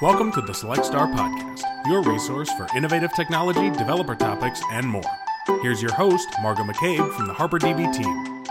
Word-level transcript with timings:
Welcome 0.00 0.32
to 0.32 0.40
the 0.40 0.54
Select 0.54 0.86
Star 0.86 1.08
Podcast, 1.08 1.60
your 1.84 2.00
resource 2.00 2.50
for 2.52 2.66
innovative 2.74 3.12
technology, 3.14 3.68
developer 3.68 4.14
topics, 4.14 4.62
and 4.72 4.86
more. 4.86 5.02
Here's 5.60 5.82
your 5.82 5.92
host, 5.92 6.26
Margo 6.40 6.62
McCabe 6.62 7.12
from 7.12 7.26
the 7.26 7.34
HarperDB 7.34 7.92
team. 7.92 8.46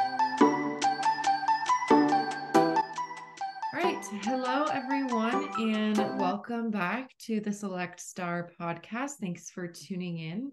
All 3.63 3.83
right. 3.83 4.05
Hello, 4.21 4.65
everyone, 4.65 5.49
and 5.57 5.97
welcome 6.19 6.69
back 6.69 7.17
to 7.21 7.39
the 7.39 7.51
Select 7.51 7.99
Star 7.99 8.51
podcast. 8.61 9.13
Thanks 9.19 9.49
for 9.49 9.67
tuning 9.67 10.19
in. 10.19 10.51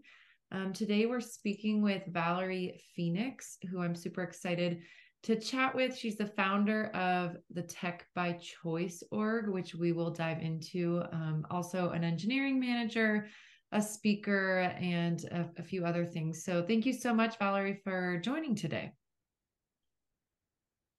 Um, 0.50 0.72
today, 0.72 1.04
we're 1.04 1.20
speaking 1.20 1.82
with 1.82 2.04
Valerie 2.06 2.80
Phoenix, 2.94 3.58
who 3.70 3.82
I'm 3.82 3.94
super 3.94 4.22
excited 4.22 4.78
to 5.22 5.38
chat 5.38 5.74
with. 5.74 5.96
She's 5.96 6.16
the 6.16 6.26
founder 6.26 6.86
of 6.94 7.36
the 7.50 7.62
Tech 7.62 8.06
by 8.14 8.32
Choice 8.32 9.02
org, 9.10 9.48
which 9.48 9.74
we 9.74 9.92
will 9.92 10.10
dive 10.10 10.40
into. 10.40 11.02
Um, 11.12 11.46
also, 11.50 11.90
an 11.90 12.04
engineering 12.04 12.60
manager, 12.60 13.28
a 13.72 13.82
speaker, 13.82 14.72
and 14.80 15.24
a, 15.24 15.48
a 15.58 15.62
few 15.62 15.84
other 15.84 16.04
things. 16.04 16.44
So, 16.44 16.62
thank 16.62 16.86
you 16.86 16.92
so 16.92 17.12
much, 17.12 17.38
Valerie, 17.38 17.80
for 17.82 18.18
joining 18.18 18.54
today. 18.54 18.92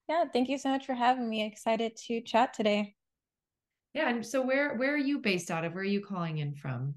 Yeah, 0.09 0.25
thank 0.31 0.47
you 0.47 0.57
so 0.57 0.69
much 0.69 0.85
for 0.85 0.93
having 0.93 1.29
me. 1.29 1.45
Excited 1.45 1.95
to 2.07 2.21
chat 2.21 2.53
today. 2.53 2.95
Yeah, 3.93 4.09
and 4.09 4.25
so 4.25 4.41
where 4.41 4.75
where 4.75 4.93
are 4.93 4.97
you 4.97 5.19
based 5.19 5.51
out 5.51 5.65
of? 5.65 5.73
Where 5.73 5.81
are 5.81 5.85
you 5.85 6.01
calling 6.01 6.37
in 6.37 6.53
from? 6.53 6.95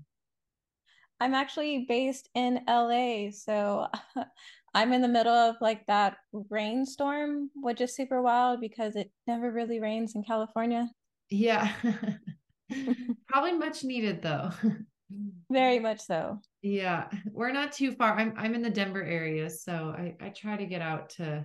I'm 1.18 1.34
actually 1.34 1.84
based 1.86 2.30
in 2.34 2.60
LA, 2.66 3.30
so 3.30 3.86
I'm 4.74 4.92
in 4.92 5.02
the 5.02 5.08
middle 5.08 5.32
of 5.32 5.56
like 5.60 5.86
that 5.86 6.16
rainstorm, 6.48 7.50
which 7.54 7.80
is 7.80 7.94
super 7.94 8.22
wild 8.22 8.60
because 8.60 8.94
it 8.96 9.10
never 9.26 9.50
really 9.50 9.80
rains 9.80 10.14
in 10.14 10.22
California. 10.22 10.88
Yeah. 11.28 11.72
Probably 13.28 13.52
much 13.52 13.84
needed 13.84 14.22
though. 14.22 14.50
Very 15.50 15.80
much 15.80 16.00
so. 16.00 16.40
Yeah. 16.62 17.08
We're 17.32 17.52
not 17.52 17.72
too 17.72 17.92
far. 17.92 18.16
I'm 18.16 18.32
I'm 18.36 18.54
in 18.54 18.62
the 18.62 18.70
Denver 18.70 19.02
area, 19.02 19.50
so 19.50 19.94
I 19.96 20.14
I 20.20 20.28
try 20.28 20.56
to 20.56 20.66
get 20.66 20.82
out 20.82 21.10
to 21.10 21.44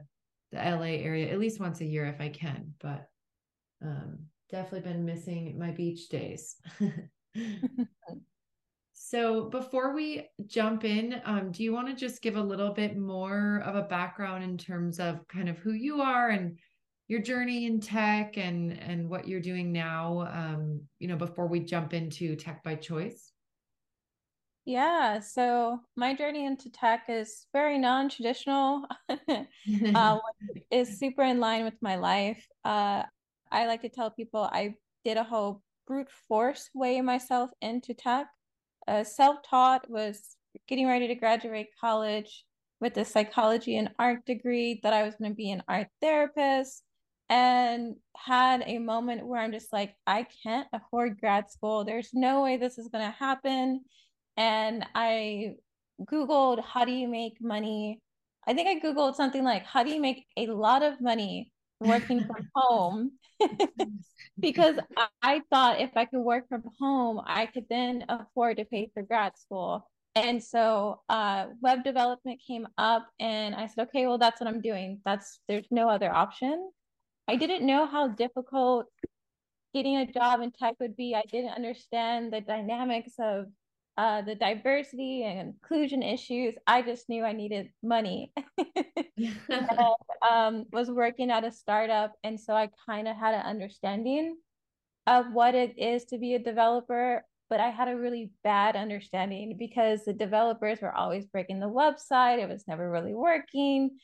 the 0.51 0.57
LA 0.57 1.01
area 1.01 1.31
at 1.31 1.39
least 1.39 1.59
once 1.59 1.81
a 1.81 1.85
year 1.85 2.05
if 2.05 2.21
I 2.21 2.29
can, 2.29 2.73
but 2.79 3.07
um 3.81 4.27
definitely 4.51 4.91
been 4.91 5.05
missing 5.05 5.57
my 5.57 5.71
beach 5.71 6.09
days. 6.09 6.57
So 8.97 9.49
before 9.49 9.93
we 9.93 10.29
jump 10.47 10.85
in, 10.85 11.21
um, 11.25 11.51
do 11.51 11.63
you 11.63 11.73
want 11.73 11.89
to 11.89 11.93
just 11.93 12.21
give 12.21 12.37
a 12.37 12.41
little 12.41 12.73
bit 12.73 12.97
more 12.97 13.61
of 13.65 13.75
a 13.75 13.81
background 13.81 14.45
in 14.45 14.57
terms 14.57 14.99
of 15.01 15.27
kind 15.27 15.49
of 15.49 15.57
who 15.57 15.73
you 15.73 16.01
are 16.01 16.29
and 16.29 16.57
your 17.09 17.21
journey 17.21 17.65
in 17.65 17.81
tech 17.81 18.37
and 18.37 18.71
and 18.71 19.09
what 19.09 19.27
you're 19.27 19.41
doing 19.41 19.73
now? 19.73 20.21
Um, 20.31 20.81
you 20.97 21.09
know, 21.09 21.17
before 21.17 21.47
we 21.47 21.59
jump 21.59 21.93
into 21.93 22.37
tech 22.37 22.63
by 22.63 22.75
choice. 22.75 23.33
Yeah, 24.63 25.19
so 25.19 25.81
my 25.97 26.15
journey 26.15 26.45
into 26.45 26.71
tech 26.71 27.03
is 27.09 27.47
very 27.51 27.77
non-traditional. 27.77 28.85
uh, 29.93 30.17
is 30.71 30.97
super 30.97 31.21
in 31.21 31.41
line 31.41 31.65
with 31.65 31.75
my 31.81 31.97
life. 31.97 32.47
Uh, 32.63 33.03
I 33.51 33.67
like 33.67 33.81
to 33.81 33.89
tell 33.89 34.09
people 34.09 34.49
I 34.51 34.75
did 35.03 35.17
a 35.17 35.23
whole 35.23 35.61
brute 35.85 36.09
force 36.29 36.69
way 36.73 37.01
myself 37.01 37.51
into 37.61 37.93
tech 37.93 38.27
uh, 38.87 39.03
self-taught 39.03 39.89
was 39.89 40.35
getting 40.67 40.87
ready 40.87 41.07
to 41.07 41.15
graduate 41.15 41.69
college 41.79 42.45
with 42.79 42.97
a 42.97 43.05
psychology 43.05 43.77
and 43.77 43.89
art 43.97 44.25
degree 44.25 44.79
that 44.83 44.93
I 44.93 45.03
was 45.03 45.15
going 45.15 45.31
to 45.31 45.35
be 45.35 45.51
an 45.51 45.63
art 45.67 45.87
therapist 46.01 46.83
and 47.29 47.95
had 48.15 48.63
a 48.65 48.77
moment 48.77 49.25
where 49.25 49.41
I'm 49.41 49.51
just 49.51 49.73
like, 49.73 49.95
I 50.05 50.27
can't 50.43 50.67
afford 50.73 51.19
grad 51.19 51.49
school. 51.49 51.83
There's 51.83 52.09
no 52.13 52.43
way 52.43 52.57
this 52.57 52.77
is 52.77 52.89
going 52.89 53.05
to 53.05 53.17
happen. 53.17 53.81
And 54.37 54.85
I 54.93 55.55
Googled, 56.01 56.63
how 56.63 56.85
do 56.85 56.91
you 56.91 57.07
make 57.07 57.41
money? 57.41 58.01
I 58.47 58.53
think 58.53 58.67
I 58.67 58.85
Googled 58.85 59.15
something 59.15 59.43
like, 59.43 59.65
how 59.65 59.83
do 59.83 59.89
you 59.89 60.01
make 60.01 60.25
a 60.37 60.47
lot 60.47 60.83
of 60.83 61.01
money 61.01 61.51
working 61.79 62.25
from 62.25 62.49
home? 62.55 63.11
because 64.39 64.75
I, 65.21 65.41
thought 65.49 65.81
if 65.81 65.91
I 65.95 66.05
could 66.05 66.21
work 66.21 66.47
from 66.47 66.63
home, 66.79 67.21
I 67.25 67.45
could 67.47 67.65
then 67.69 68.05
afford 68.07 68.57
to 68.57 68.65
pay 68.65 68.89
for 68.93 69.03
grad 69.03 69.37
school. 69.37 69.89
And 70.15 70.41
so 70.41 71.01
uh, 71.09 71.47
web 71.61 71.83
development 71.83 72.39
came 72.45 72.67
up, 72.77 73.05
and 73.19 73.53
I 73.53 73.67
said, 73.67 73.87
okay, 73.89 74.07
well, 74.07 74.17
that's 74.17 74.39
what 74.39 74.47
I'm 74.47 74.61
doing. 74.61 75.01
That's 75.03 75.41
there's 75.49 75.67
no 75.71 75.89
other 75.89 76.09
option. 76.09 76.71
I 77.27 77.35
didn't 77.35 77.65
know 77.65 77.85
how 77.85 78.07
difficult 78.07 78.85
getting 79.73 79.97
a 79.97 80.09
job 80.09 80.41
in 80.41 80.51
tech 80.51 80.75
would 80.79 80.95
be. 80.95 81.15
I 81.15 81.23
didn't 81.29 81.51
understand 81.51 82.31
the 82.31 82.39
dynamics 82.39 83.13
of 83.19 83.47
uh, 83.97 84.21
the 84.21 84.35
diversity 84.35 85.23
and 85.23 85.39
inclusion 85.39 86.03
issues. 86.03 86.55
I 86.67 86.81
just 86.81 87.07
knew 87.07 87.23
I 87.23 87.31
needed 87.31 87.69
money. 87.81 88.33
and, 89.17 89.69
um, 90.29 90.65
was 90.71 90.91
working 90.91 91.31
at 91.31 91.45
a 91.45 91.51
startup, 91.51 92.13
and 92.23 92.39
so 92.39 92.53
I 92.53 92.69
kind 92.85 93.07
of 93.07 93.15
had 93.15 93.33
an 93.33 93.45
understanding 93.45 94.35
of 95.07 95.31
what 95.31 95.55
it 95.55 95.77
is 95.77 96.05
to 96.05 96.17
be 96.17 96.35
a 96.35 96.39
developer. 96.39 97.23
But 97.49 97.59
I 97.59 97.69
had 97.69 97.87
a 97.87 97.95
really 97.95 98.31
bad 98.43 98.75
understanding 98.75 99.55
because 99.57 100.03
the 100.03 100.13
developers 100.13 100.81
were 100.81 100.93
always 100.93 101.27
breaking 101.27 101.59
the 101.59 101.67
website. 101.67 102.39
It 102.39 102.49
was 102.49 102.67
never 102.67 102.89
really 102.89 103.13
working. 103.13 103.97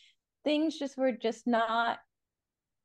Things 0.43 0.77
just 0.77 0.95
were 0.95 1.11
just 1.11 1.47
not 1.47 1.97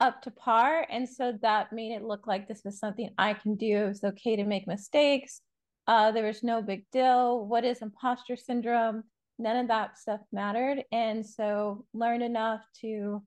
up 0.00 0.22
to 0.22 0.30
par. 0.30 0.86
And 0.90 1.06
so 1.06 1.34
that 1.42 1.72
made 1.74 1.92
it 1.92 2.02
look 2.02 2.26
like 2.26 2.48
this 2.48 2.62
was 2.64 2.78
something 2.78 3.10
I 3.18 3.34
can 3.34 3.56
do. 3.56 3.84
It 3.84 3.88
was 3.88 4.04
okay 4.04 4.36
to 4.36 4.44
make 4.44 4.66
mistakes 4.66 5.42
uh, 5.86 6.10
there 6.10 6.26
was 6.26 6.42
no 6.42 6.62
big 6.62 6.84
deal. 6.92 7.46
What 7.46 7.64
is 7.64 7.82
imposter 7.82 8.36
syndrome? 8.36 9.04
None 9.38 9.56
of 9.56 9.68
that 9.68 9.98
stuff 9.98 10.20
mattered. 10.32 10.82
And 10.92 11.24
so 11.24 11.84
learned 11.92 12.22
enough 12.22 12.62
to 12.80 13.22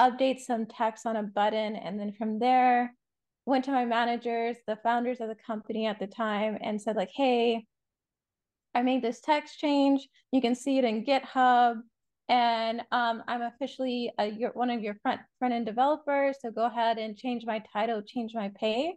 update 0.00 0.40
some 0.40 0.66
text 0.66 1.06
on 1.06 1.16
a 1.16 1.22
button. 1.22 1.76
And 1.76 1.98
then 1.98 2.12
from 2.12 2.38
there, 2.38 2.94
went 3.46 3.64
to 3.64 3.72
my 3.72 3.84
managers, 3.84 4.56
the 4.66 4.76
founders 4.76 5.20
of 5.20 5.28
the 5.28 5.36
company 5.46 5.86
at 5.86 5.98
the 5.98 6.06
time, 6.06 6.58
and 6.60 6.80
said, 6.80 6.96
like, 6.96 7.10
hey, 7.14 7.64
I 8.74 8.82
made 8.82 9.02
this 9.02 9.20
text 9.20 9.58
change. 9.58 10.06
You 10.32 10.40
can 10.40 10.54
see 10.54 10.78
it 10.78 10.84
in 10.84 11.04
GitHub. 11.04 11.80
And 12.28 12.82
um, 12.92 13.22
I'm 13.26 13.42
officially 13.42 14.12
a, 14.18 14.30
one 14.54 14.70
of 14.70 14.80
your 14.80 14.94
front 15.02 15.20
front 15.38 15.54
end 15.54 15.66
developers. 15.66 16.36
So 16.40 16.50
go 16.50 16.66
ahead 16.66 16.98
and 16.98 17.16
change 17.16 17.44
my 17.44 17.62
title, 17.72 18.00
change 18.00 18.32
my 18.34 18.50
pay, 18.54 18.94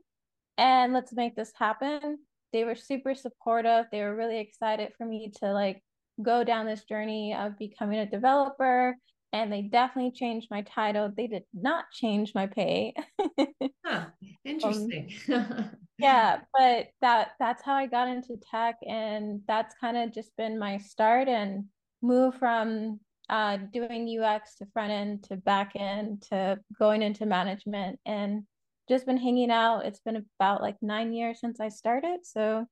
and 0.57 0.93
let's 0.93 1.11
make 1.11 1.35
this 1.35 1.51
happen 1.57 2.19
they 2.53 2.63
were 2.63 2.75
super 2.75 3.15
supportive. 3.15 3.85
They 3.91 4.01
were 4.01 4.15
really 4.15 4.39
excited 4.39 4.93
for 4.97 5.05
me 5.05 5.31
to 5.41 5.51
like 5.51 5.81
go 6.21 6.43
down 6.43 6.65
this 6.65 6.83
journey 6.83 7.33
of 7.33 7.57
becoming 7.57 7.99
a 7.99 8.09
developer. 8.09 8.95
And 9.33 9.51
they 9.51 9.63
definitely 9.63 10.11
changed 10.11 10.47
my 10.49 10.61
title. 10.61 11.11
They 11.15 11.27
did 11.27 11.43
not 11.53 11.85
change 11.91 12.33
my 12.33 12.47
pay. 12.47 12.93
huh, 13.85 14.05
interesting. 14.45 15.13
um, 15.33 15.71
yeah, 15.97 16.39
but 16.57 16.87
that 17.01 17.31
that's 17.37 17.61
how 17.61 17.73
I 17.73 17.87
got 17.87 18.07
into 18.07 18.37
tech, 18.49 18.75
and 18.87 19.41
that's 19.45 19.75
kind 19.81 19.97
of 19.97 20.13
just 20.13 20.37
been 20.37 20.57
my 20.57 20.77
start 20.77 21.27
and 21.27 21.65
move 22.01 22.35
from 22.35 23.01
uh, 23.29 23.57
doing 23.73 24.07
UX 24.07 24.55
to 24.55 24.67
front 24.67 24.91
end 24.91 25.23
to 25.23 25.37
back 25.37 25.73
end 25.75 26.21
to 26.29 26.59
going 26.79 27.01
into 27.01 27.25
management 27.25 27.99
and 28.05 28.43
just 28.87 29.05
been 29.05 29.17
hanging 29.17 29.51
out. 29.51 29.85
It's 29.85 29.99
been 29.99 30.25
about 30.39 30.61
like 30.61 30.77
nine 30.81 31.13
years 31.13 31.39
since 31.39 31.59
I 31.59 31.69
started. 31.69 32.19
So 32.23 32.65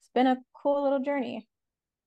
it's 0.00 0.10
been 0.14 0.26
a 0.26 0.38
cool 0.54 0.82
little 0.82 1.00
journey. 1.00 1.48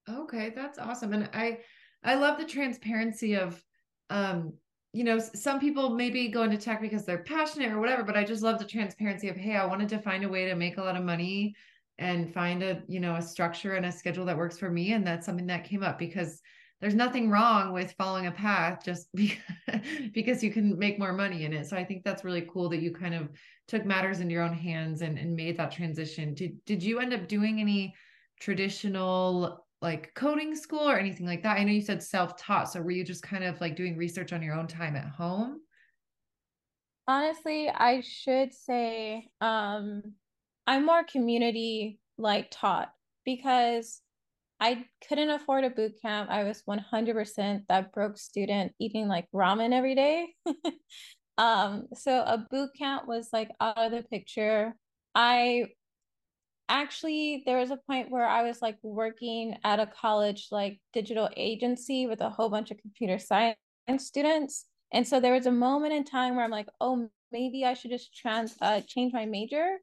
Okay, 0.09 0.51
that's 0.55 0.79
awesome. 0.79 1.13
And 1.13 1.29
I 1.33 1.59
I 2.03 2.15
love 2.15 2.38
the 2.38 2.45
transparency 2.45 3.35
of 3.35 3.61
um, 4.09 4.53
you 4.91 5.03
know, 5.03 5.19
some 5.19 5.59
people 5.59 5.91
maybe 5.91 6.29
go 6.29 6.43
into 6.43 6.57
tech 6.57 6.81
because 6.81 7.05
they're 7.05 7.23
passionate 7.23 7.71
or 7.71 7.79
whatever, 7.79 8.03
but 8.03 8.17
I 8.17 8.23
just 8.23 8.41
love 8.41 8.57
the 8.57 8.65
transparency 8.65 9.29
of, 9.29 9.35
hey, 9.35 9.55
I 9.55 9.65
wanted 9.65 9.89
to 9.89 10.00
find 10.00 10.24
a 10.24 10.29
way 10.29 10.47
to 10.47 10.56
make 10.56 10.77
a 10.77 10.81
lot 10.81 10.95
of 10.95 11.03
money 11.03 11.53
and 12.00 12.33
find 12.33 12.63
a, 12.63 12.81
you 12.88 13.00
know, 13.00 13.15
a 13.15 13.21
structure 13.21 13.75
and 13.75 13.85
a 13.85 13.91
schedule 13.91 14.25
that 14.25 14.38
works 14.38 14.57
for 14.57 14.71
me. 14.71 14.94
And 14.94 15.06
that's 15.06 15.25
something 15.25 15.45
that 15.47 15.63
came 15.63 15.83
up 15.83 16.00
because 16.00 16.41
there's 16.81 16.95
nothing 16.95 17.29
wrong 17.29 17.73
with 17.73 17.93
following 17.97 18.27
a 18.27 18.31
path 18.31 18.83
just 18.83 19.09
because 20.13 20.43
you 20.43 20.51
can 20.51 20.77
make 20.79 20.97
more 20.97 21.11
money 21.11 21.43
in 21.43 21.53
it. 21.53 21.67
So 21.67 21.75
I 21.75 21.83
think 21.83 22.03
that's 22.03 22.23
really 22.23 22.47
cool 22.51 22.69
that 22.69 22.81
you 22.81 22.91
kind 22.91 23.13
of 23.13 23.29
took 23.67 23.85
matters 23.85 24.21
into 24.21 24.33
your 24.33 24.43
own 24.43 24.53
hands 24.53 25.01
and, 25.01 25.17
and 25.17 25.35
made 25.35 25.57
that 25.57 25.71
transition. 25.71 26.33
Did 26.33 26.63
did 26.65 26.81
you 26.81 26.99
end 26.99 27.13
up 27.13 27.27
doing 27.27 27.59
any 27.59 27.95
traditional 28.39 29.65
like 29.81 30.13
coding 30.15 30.55
school 30.55 30.89
or 30.89 30.97
anything 30.97 31.25
like 31.25 31.43
that? 31.43 31.57
I 31.57 31.63
know 31.63 31.71
you 31.71 31.81
said 31.81 32.01
self-taught. 32.01 32.71
So 32.71 32.81
were 32.81 32.91
you 32.91 33.03
just 33.03 33.23
kind 33.23 33.43
of 33.43 33.59
like 33.59 33.75
doing 33.75 33.97
research 33.97 34.31
on 34.31 34.41
your 34.41 34.55
own 34.55 34.67
time 34.67 34.95
at 34.95 35.07
home? 35.07 35.59
Honestly, 37.07 37.69
I 37.69 38.01
should 38.01 38.53
say 38.53 39.29
um 39.41 40.13
I'm 40.65 40.85
more 40.85 41.03
community 41.03 41.99
like 42.17 42.51
taught 42.51 42.93
because 43.25 44.01
I 44.59 44.85
couldn't 45.07 45.29
afford 45.29 45.63
a 45.63 45.69
boot 45.69 45.94
camp. 46.01 46.29
I 46.29 46.44
was 46.44 46.63
100% 46.67 47.61
that 47.69 47.94
broke 47.94 48.17
student 48.17 48.73
eating 48.79 49.07
like 49.07 49.27
ramen 49.33 49.73
every 49.73 49.95
day. 49.95 50.27
um, 51.38 51.88
so 51.95 52.19
a 52.19 52.45
boot 52.50 52.71
camp 52.77 53.07
was 53.07 53.29
like 53.31 53.50
out 53.61 53.77
of 53.77 53.91
the 53.91 54.03
picture. 54.03 54.73
I 55.15 55.67
actually 56.67 57.41
there 57.45 57.57
was 57.57 57.71
a 57.71 57.79
point 57.88 58.11
where 58.11 58.27
I 58.27 58.44
was 58.44 58.61
like 58.61 58.77
working 58.83 59.57
at 59.63 59.79
a 59.79 59.88
college 59.88 60.50
like 60.51 60.79
digital 60.94 61.27
agency 61.35 62.05
with 62.05 62.21
a 62.21 62.29
whole 62.29 62.50
bunch 62.50 62.69
of 62.69 62.77
computer 62.77 63.17
science 63.17 63.57
students. 63.97 64.65
And 64.91 65.07
so 65.07 65.19
there 65.19 65.33
was 65.33 65.45
a 65.45 65.51
moment 65.51 65.94
in 65.94 66.03
time 66.03 66.35
where 66.35 66.44
I'm 66.44 66.51
like, 66.51 66.67
oh, 66.81 67.09
maybe 67.31 67.63
I 67.65 67.73
should 67.73 67.91
just 67.91 68.15
trans 68.15 68.55
uh, 68.62 68.81
change 68.88 69.13
my 69.13 69.25
major. 69.25 69.77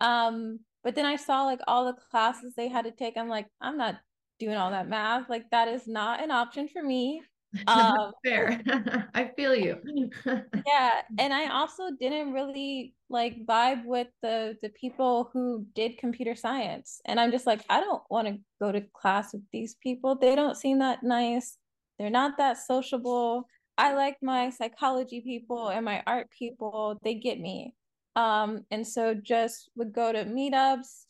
Um, 0.00 0.60
but 0.82 0.94
then 0.94 1.04
I 1.04 1.16
saw 1.16 1.44
like 1.44 1.60
all 1.66 1.86
the 1.86 2.00
classes 2.10 2.54
they 2.56 2.68
had 2.68 2.86
to 2.86 2.90
take. 2.92 3.16
I'm 3.16 3.28
like, 3.28 3.46
I'm 3.60 3.76
not 3.76 3.96
doing 4.42 4.56
all 4.56 4.70
that 4.70 4.88
math. 4.88 5.30
Like 5.30 5.48
that 5.50 5.68
is 5.68 5.86
not 5.86 6.22
an 6.22 6.30
option 6.30 6.68
for 6.68 6.82
me. 6.82 7.22
Um, 7.66 8.12
Fair. 8.24 8.62
I 9.14 9.30
feel 9.36 9.54
you. 9.54 9.76
yeah, 10.24 11.02
and 11.18 11.34
I 11.34 11.48
also 11.48 11.90
didn't 12.00 12.32
really 12.32 12.94
like 13.10 13.44
vibe 13.44 13.84
with 13.84 14.08
the 14.22 14.56
the 14.62 14.70
people 14.70 15.28
who 15.34 15.66
did 15.74 15.98
computer 15.98 16.34
science, 16.34 17.02
and 17.04 17.20
I'm 17.20 17.30
just 17.30 17.46
like, 17.46 17.62
I 17.68 17.80
don't 17.80 18.02
want 18.08 18.26
to 18.28 18.38
go 18.58 18.72
to 18.72 18.80
class 18.94 19.34
with 19.34 19.42
these 19.52 19.74
people. 19.82 20.16
They 20.16 20.34
don't 20.34 20.56
seem 20.56 20.78
that 20.78 21.02
nice. 21.02 21.58
They're 21.98 22.08
not 22.08 22.38
that 22.38 22.56
sociable. 22.56 23.46
I 23.76 23.92
like 23.92 24.16
my 24.22 24.48
psychology 24.48 25.20
people 25.20 25.68
and 25.68 25.84
my 25.84 26.02
art 26.06 26.28
people. 26.30 26.98
They 27.04 27.14
get 27.14 27.38
me. 27.38 27.74
Um, 28.16 28.64
and 28.70 28.86
so 28.86 29.12
just 29.12 29.68
would 29.76 29.92
go 29.92 30.10
to 30.10 30.24
meetups, 30.24 31.04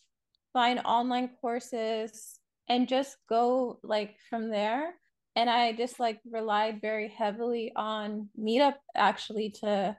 find 0.53 0.81
online 0.85 1.31
courses, 1.41 2.41
and 2.69 2.89
just 2.89 3.17
go 3.29 3.79
like 3.83 4.17
from 4.31 4.51
there 4.51 4.95
and 5.35 5.49
I 5.49 5.73
just 5.73 5.99
like 5.99 6.21
relied 6.31 6.81
very 6.81 7.09
heavily 7.09 7.73
on 7.75 8.29
Meetup 8.39 8.75
actually 8.95 9.51
to 9.61 9.97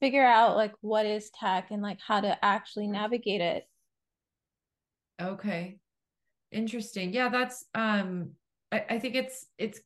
figure 0.00 0.24
out 0.24 0.56
like 0.56 0.72
what 0.80 1.06
is 1.06 1.30
tech 1.30 1.70
and 1.70 1.82
like 1.82 1.98
how 2.00 2.20
to 2.20 2.42
actually 2.44 2.88
navigate 2.88 3.40
it. 3.40 3.64
Okay. 5.20 5.78
Interesting. 6.50 7.12
Yeah, 7.12 7.28
that's 7.28 7.64
um 7.74 8.30
I, 8.72 8.84
I 8.90 8.98
think 8.98 9.14
it's 9.14 9.46
it's 9.58 9.80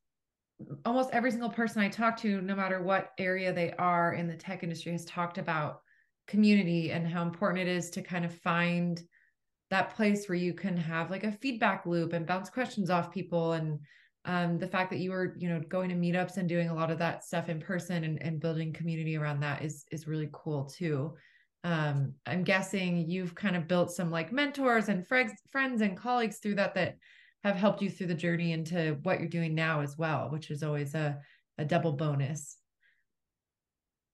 almost 0.84 1.10
every 1.12 1.30
single 1.30 1.50
person 1.50 1.82
I 1.82 1.88
talk 1.88 2.16
to, 2.18 2.40
no 2.40 2.54
matter 2.54 2.82
what 2.82 3.10
area 3.18 3.52
they 3.52 3.72
are 3.72 4.14
in 4.14 4.26
the 4.26 4.36
tech 4.36 4.62
industry, 4.62 4.92
has 4.92 5.04
talked 5.04 5.38
about 5.38 5.80
community 6.26 6.92
and 6.92 7.06
how 7.06 7.22
important 7.22 7.68
it 7.68 7.68
is 7.68 7.90
to 7.90 8.02
kind 8.02 8.24
of 8.24 8.34
find 8.34 9.02
that 9.70 9.94
place 9.94 10.28
where 10.28 10.36
you 10.36 10.54
can 10.54 10.76
have 10.76 11.10
like 11.10 11.24
a 11.24 11.32
feedback 11.32 11.86
loop 11.86 12.12
and 12.12 12.26
bounce 12.26 12.50
questions 12.50 12.90
off 12.90 13.12
people 13.12 13.52
and 13.52 13.80
um, 14.24 14.58
the 14.58 14.66
fact 14.66 14.90
that 14.90 14.98
you 14.98 15.10
were 15.12 15.36
you 15.38 15.48
know 15.48 15.60
going 15.68 15.88
to 15.88 15.94
meetups 15.94 16.36
and 16.36 16.48
doing 16.48 16.68
a 16.68 16.74
lot 16.74 16.90
of 16.90 16.98
that 16.98 17.24
stuff 17.24 17.48
in 17.48 17.60
person 17.60 18.04
and, 18.04 18.20
and 18.22 18.40
building 18.40 18.72
community 18.72 19.16
around 19.16 19.40
that 19.40 19.62
is 19.62 19.84
is 19.90 20.06
really 20.08 20.28
cool 20.32 20.64
too. 20.64 21.14
Um, 21.64 22.12
i'm 22.26 22.44
guessing 22.44 23.10
you've 23.10 23.34
kind 23.34 23.56
of 23.56 23.66
built 23.66 23.90
some 23.90 24.08
like 24.08 24.30
mentors 24.30 24.88
and 24.88 25.04
friends 25.04 25.32
friends 25.50 25.80
and 25.80 25.96
colleagues 25.96 26.38
through 26.38 26.54
that 26.56 26.74
that 26.74 26.96
have 27.42 27.56
helped 27.56 27.82
you 27.82 27.90
through 27.90 28.06
the 28.06 28.14
journey 28.14 28.52
into 28.52 28.98
what 29.02 29.18
you're 29.18 29.28
doing 29.28 29.52
now 29.52 29.80
as 29.80 29.98
well 29.98 30.30
which 30.30 30.52
is 30.52 30.62
always 30.62 30.94
a, 30.94 31.18
a 31.58 31.64
double 31.64 31.92
bonus. 31.92 32.58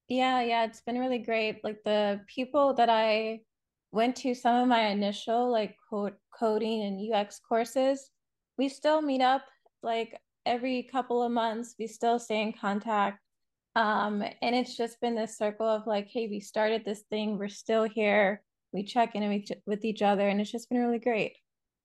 Yeah 0.09 0.41
yeah 0.41 0.65
it's 0.65 0.81
been 0.81 0.99
really 0.99 1.19
great. 1.19 1.63
Like 1.63 1.83
the 1.85 2.21
people 2.27 2.75
that 2.75 2.89
i 2.89 3.41
went 3.93 4.17
to 4.17 4.35
some 4.35 4.57
of 4.57 4.69
my 4.69 4.87
initial 4.87 5.51
like 5.51 5.77
code 5.89 6.15
coding 6.37 6.83
and 6.83 7.15
ux 7.15 7.41
courses 7.47 8.11
we 8.59 8.69
still 8.69 9.03
meet 9.03 9.21
up 9.21 9.43
like 9.83 10.19
every 10.47 10.83
couple 10.85 11.23
of 11.23 11.33
months 11.33 11.75
we 11.79 11.87
still 11.87 12.19
stay 12.19 12.43
in 12.43 12.53
contact. 12.53 13.19
Um 13.75 14.23
and 14.43 14.55
it's 14.55 14.77
just 14.77 15.01
been 15.01 15.15
this 15.15 15.39
circle 15.39 15.69
of 15.69 15.87
like 15.87 16.09
hey 16.09 16.29
we 16.29 16.41
started 16.41 16.85
this 16.85 17.03
thing 17.11 17.39
we're 17.39 17.49
still 17.49 17.85
here 17.85 18.43
we 18.73 18.83
check 18.85 19.15
in 19.15 19.23
with 19.29 19.33
each, 19.33 19.53
with 19.67 19.85
each 19.85 20.03
other 20.03 20.29
and 20.29 20.41
it's 20.41 20.51
just 20.51 20.69
been 20.69 20.79
really 20.79 20.99
great. 20.99 21.37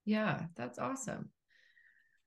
Yeah 0.05 0.45
that's 0.55 0.79
awesome. 0.79 1.29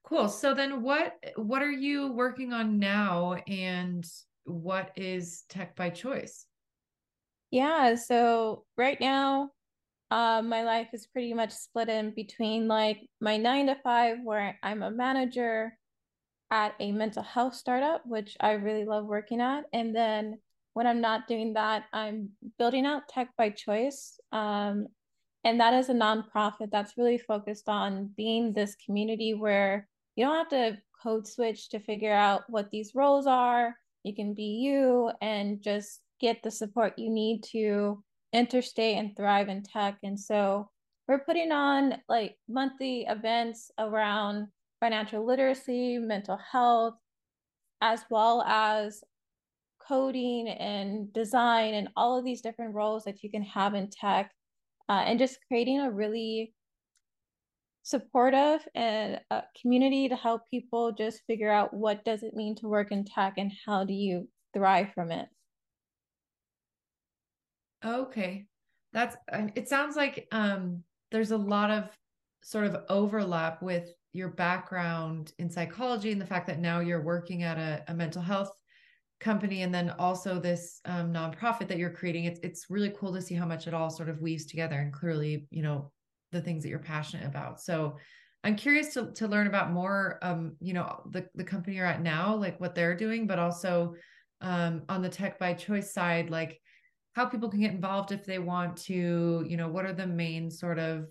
Cool. 0.02 0.28
So 0.28 0.54
then 0.54 0.82
what 0.82 1.14
what 1.36 1.62
are 1.62 1.70
you 1.70 2.12
working 2.12 2.52
on 2.52 2.78
now 2.78 3.34
and 3.46 4.06
what 4.44 4.92
is 4.96 5.44
tech 5.48 5.76
by 5.76 5.90
choice? 5.90 6.46
Yeah 7.50 7.96
so 7.96 8.64
right 8.76 9.00
now 9.00 9.50
uh, 10.10 10.42
my 10.42 10.64
life 10.64 10.88
is 10.92 11.06
pretty 11.06 11.34
much 11.34 11.52
split 11.52 11.88
in 11.88 12.12
between 12.14 12.66
like 12.66 12.98
my 13.20 13.36
nine 13.36 13.66
to 13.66 13.76
five, 13.82 14.18
where 14.24 14.58
I'm 14.62 14.82
a 14.82 14.90
manager 14.90 15.76
at 16.50 16.74
a 16.80 16.90
mental 16.90 17.22
health 17.22 17.54
startup, 17.54 18.02
which 18.04 18.36
I 18.40 18.52
really 18.52 18.84
love 18.84 19.06
working 19.06 19.40
at. 19.40 19.64
And 19.72 19.94
then 19.94 20.38
when 20.74 20.86
I'm 20.86 21.00
not 21.00 21.28
doing 21.28 21.54
that, 21.54 21.84
I'm 21.92 22.30
building 22.58 22.86
out 22.86 23.08
Tech 23.08 23.28
by 23.38 23.50
Choice. 23.50 24.18
Um, 24.32 24.88
and 25.44 25.60
that 25.60 25.74
is 25.74 25.88
a 25.88 25.94
nonprofit 25.94 26.70
that's 26.70 26.98
really 26.98 27.18
focused 27.18 27.68
on 27.68 28.10
being 28.16 28.52
this 28.52 28.76
community 28.84 29.34
where 29.34 29.88
you 30.16 30.24
don't 30.24 30.36
have 30.36 30.48
to 30.48 30.78
code 31.02 31.26
switch 31.26 31.70
to 31.70 31.80
figure 31.80 32.12
out 32.12 32.42
what 32.48 32.70
these 32.70 32.94
roles 32.94 33.26
are. 33.26 33.74
You 34.02 34.14
can 34.14 34.34
be 34.34 34.60
you 34.62 35.10
and 35.20 35.62
just 35.62 36.00
get 36.20 36.42
the 36.42 36.50
support 36.50 36.98
you 36.98 37.10
need 37.10 37.42
to 37.52 38.02
interstate 38.32 38.96
and 38.96 39.16
thrive 39.16 39.48
in 39.48 39.62
tech. 39.62 39.98
And 40.02 40.18
so 40.18 40.70
we're 41.08 41.24
putting 41.24 41.52
on 41.52 41.94
like 42.08 42.36
monthly 42.48 43.06
events 43.08 43.70
around 43.78 44.48
financial 44.80 45.26
literacy, 45.26 45.98
mental 45.98 46.38
health, 46.50 46.94
as 47.82 48.04
well 48.10 48.42
as 48.42 49.02
coding 49.86 50.48
and 50.48 51.12
design 51.12 51.74
and 51.74 51.88
all 51.96 52.18
of 52.18 52.24
these 52.24 52.40
different 52.40 52.74
roles 52.74 53.04
that 53.04 53.22
you 53.22 53.30
can 53.30 53.42
have 53.42 53.74
in 53.74 53.90
tech 53.90 54.30
uh, 54.88 55.02
and 55.04 55.18
just 55.18 55.38
creating 55.48 55.80
a 55.80 55.90
really 55.90 56.54
supportive 57.82 58.60
and 58.74 59.20
a 59.30 59.42
community 59.60 60.08
to 60.08 60.14
help 60.14 60.42
people 60.50 60.92
just 60.92 61.22
figure 61.26 61.50
out 61.50 61.74
what 61.74 62.04
does 62.04 62.22
it 62.22 62.34
mean 62.34 62.54
to 62.54 62.68
work 62.68 62.92
in 62.92 63.04
tech 63.04 63.34
and 63.36 63.50
how 63.66 63.82
do 63.84 63.94
you 63.94 64.28
thrive 64.54 64.92
from 64.94 65.10
it 65.10 65.28
Okay. 67.84 68.46
That's 68.92 69.16
it 69.28 69.68
sounds 69.68 69.96
like 69.96 70.26
um 70.32 70.82
there's 71.10 71.30
a 71.30 71.36
lot 71.36 71.70
of 71.70 71.90
sort 72.42 72.64
of 72.66 72.84
overlap 72.88 73.62
with 73.62 73.88
your 74.12 74.28
background 74.28 75.32
in 75.38 75.48
psychology 75.50 76.10
and 76.10 76.20
the 76.20 76.26
fact 76.26 76.46
that 76.48 76.58
now 76.58 76.80
you're 76.80 77.02
working 77.02 77.42
at 77.42 77.58
a, 77.58 77.84
a 77.88 77.94
mental 77.94 78.22
health 78.22 78.50
company 79.20 79.62
and 79.62 79.72
then 79.72 79.90
also 79.98 80.40
this 80.40 80.80
um, 80.86 81.12
nonprofit 81.12 81.68
that 81.68 81.78
you're 81.78 81.90
creating 81.90 82.24
it's 82.24 82.40
it's 82.42 82.66
really 82.70 82.92
cool 82.98 83.12
to 83.12 83.20
see 83.20 83.34
how 83.34 83.46
much 83.46 83.66
it 83.66 83.74
all 83.74 83.90
sort 83.90 84.08
of 84.08 84.20
weaves 84.20 84.46
together 84.46 84.78
and 84.78 84.92
clearly 84.92 85.46
you 85.50 85.62
know 85.62 85.92
the 86.32 86.40
things 86.40 86.62
that 86.62 86.70
you're 86.70 86.78
passionate 86.78 87.26
about 87.26 87.60
so 87.60 87.96
i'm 88.42 88.56
curious 88.56 88.94
to 88.94 89.12
to 89.12 89.28
learn 89.28 89.46
about 89.46 89.72
more 89.72 90.18
um 90.22 90.56
you 90.58 90.72
know 90.72 91.02
the 91.10 91.26
the 91.34 91.44
company 91.44 91.76
you're 91.76 91.84
at 91.86 92.02
now 92.02 92.34
like 92.34 92.58
what 92.60 92.74
they're 92.74 92.96
doing 92.96 93.26
but 93.26 93.38
also 93.38 93.94
um 94.40 94.82
on 94.88 95.02
the 95.02 95.08
tech 95.08 95.38
by 95.38 95.52
choice 95.52 95.92
side 95.92 96.30
like 96.30 96.58
how 97.14 97.26
people 97.26 97.48
can 97.48 97.60
get 97.60 97.72
involved 97.72 98.12
if 98.12 98.24
they 98.24 98.38
want 98.38 98.76
to 98.76 99.44
you 99.48 99.56
know 99.56 99.68
what 99.68 99.84
are 99.84 99.92
the 99.92 100.06
main 100.06 100.50
sort 100.50 100.78
of 100.78 101.06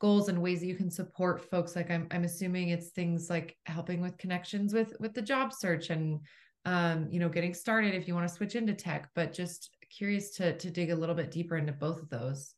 goals 0.00 0.28
and 0.28 0.40
ways 0.40 0.60
that 0.60 0.66
you 0.66 0.76
can 0.76 0.90
support 0.90 1.50
folks? 1.50 1.74
Like 1.76 1.90
i'm, 1.90 2.06
I'm 2.10 2.24
assuming 2.24 2.68
it's 2.70 2.90
things 2.90 3.28
like 3.30 3.56
helping 3.66 4.00
with 4.00 4.18
connections 4.18 4.72
with 4.72 4.92
with 5.00 5.14
the 5.14 5.22
job 5.22 5.52
search 5.52 5.90
and 5.90 6.20
um, 6.64 7.08
you 7.10 7.18
know 7.18 7.28
getting 7.28 7.54
started 7.54 7.94
if 7.94 8.06
you 8.06 8.14
want 8.14 8.28
to 8.28 8.34
switch 8.34 8.54
into 8.54 8.74
tech 8.74 9.08
but 9.14 9.32
just 9.32 9.70
curious 9.96 10.30
to 10.36 10.56
to 10.58 10.70
dig 10.70 10.90
a 10.90 10.96
little 10.96 11.14
bit 11.14 11.30
deeper 11.30 11.56
into 11.56 11.72
both 11.72 12.02
of 12.02 12.10
those. 12.10 12.54